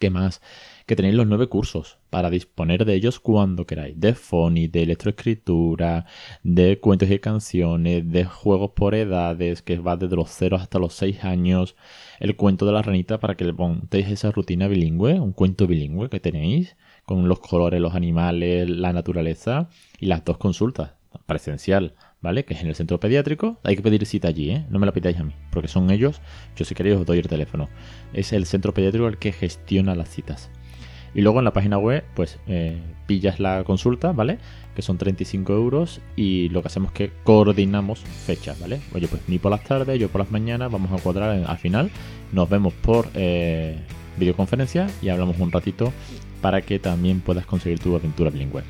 ¿Qué 0.04 0.10
más? 0.10 0.42
que 0.86 0.98
tenéis 0.98 1.16
los 1.16 1.28
nueve 1.28 1.48
cursos 1.48 1.98
para 2.10 2.30
disponer 2.30 2.84
de 2.84 2.94
ellos 2.94 3.22
cuando 3.22 3.66
queráis. 3.66 3.98
De 3.98 4.16
phony, 4.16 4.68
de 4.70 4.84
electroescritura, 4.84 6.08
de 6.44 6.78
cuentos 6.82 7.10
y 7.10 7.20
canciones, 7.20 8.12
de 8.12 8.26
juegos 8.26 8.72
por 8.72 8.96
edades, 8.96 9.62
que 9.62 9.78
va 9.78 9.96
desde 9.96 10.18
los 10.18 10.30
0 10.30 10.58
hasta 10.58 10.80
los 10.80 10.94
6 10.96 11.24
años. 11.24 11.78
El 12.20 12.36
cuento 12.36 12.66
de 12.66 12.74
la 12.74 12.82
ranita 12.82 13.18
para 13.22 13.36
que 13.36 13.46
le 13.46 13.54
montéis 13.54 14.10
esa 14.10 14.32
rutina 14.32 14.68
bilingüe, 14.68 15.22
un 15.22 15.32
cuento 15.32 15.68
bilingüe 15.68 16.10
que 16.10 16.20
tenéis, 16.20 16.76
con 17.06 17.30
los 17.30 17.40
colores, 17.40 17.80
los 17.80 17.96
animales, 17.96 18.70
la 18.70 18.92
naturaleza 18.92 19.70
y 20.02 20.08
las 20.08 20.26
dos 20.26 20.38
consultas 20.38 20.96
presencial, 21.26 21.96
¿vale? 22.24 22.46
Que 22.46 22.56
es 22.56 22.62
en 22.62 22.68
el 22.68 22.76
centro 22.76 23.00
pediátrico. 23.00 23.60
Hay 23.64 23.76
que 23.76 23.84
pedir 23.84 24.04
cita 24.08 24.30
allí, 24.30 24.50
¿eh? 24.50 24.66
No 24.70 24.80
me 24.80 24.88
la 24.88 24.94
pidáis 24.94 25.20
a 25.20 25.24
mí, 25.24 25.34
porque 25.52 25.68
son 25.68 25.92
ellos. 25.92 26.22
Yo 26.56 26.66
si 26.66 26.74
queréis 26.74 26.96
os 26.96 27.06
doy 27.06 27.20
el 27.20 27.28
teléfono. 27.28 27.70
Es 28.14 28.34
el 28.34 28.46
centro 28.48 28.74
pediátrico 28.74 29.08
el 29.08 29.18
que 29.18 29.34
gestiona 29.34 29.94
las 29.94 30.10
citas. 30.10 30.50
Y 31.14 31.22
luego 31.22 31.40
en 31.40 31.46
la 31.46 31.54
página 31.54 31.78
web, 31.78 32.04
pues 32.16 32.40
eh, 32.48 32.80
pillas 33.06 33.40
la 33.40 33.64
consulta, 33.66 34.14
¿vale? 34.14 34.40
Que 34.74 34.82
son 34.82 34.98
35 34.98 35.54
euros 35.54 36.02
y 36.16 36.50
lo 36.50 36.62
que 36.64 36.70
hacemos 36.70 36.92
es 36.92 36.94
que 36.96 37.12
coordinamos 37.24 38.00
fechas, 38.00 38.60
¿vale? 38.60 38.80
Oye, 38.96 39.08
pues 39.08 39.22
ni 39.28 39.38
por 39.38 39.52
las 39.52 39.64
tardes, 39.64 40.00
yo 40.00 40.10
por 40.10 40.22
las 40.22 40.32
mañanas, 40.32 40.72
vamos 40.72 40.92
a 40.92 41.04
cuadrar 41.04 41.46
al 41.46 41.58
final. 41.60 41.92
Nos 42.32 42.50
vemos 42.50 42.74
por 42.74 43.10
eh, 43.14 43.78
videoconferencia 44.18 44.88
y 45.04 45.10
hablamos 45.10 45.38
un 45.40 45.52
ratito 45.52 45.94
para 46.42 46.62
que 46.62 46.80
también 46.80 47.20
puedas 47.20 47.46
conseguir 47.46 47.80
tu 47.80 47.96
aventura 47.96 48.32
bilingüe. 48.32 48.64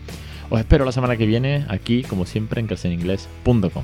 Os 0.50 0.60
espero 0.60 0.86
la 0.86 0.92
semana 0.92 1.18
que 1.18 1.26
viene 1.26 1.66
aquí, 1.70 2.04
como 2.04 2.26
siempre, 2.26 2.60
en 2.60 2.68
claseningles.com. 2.68 3.84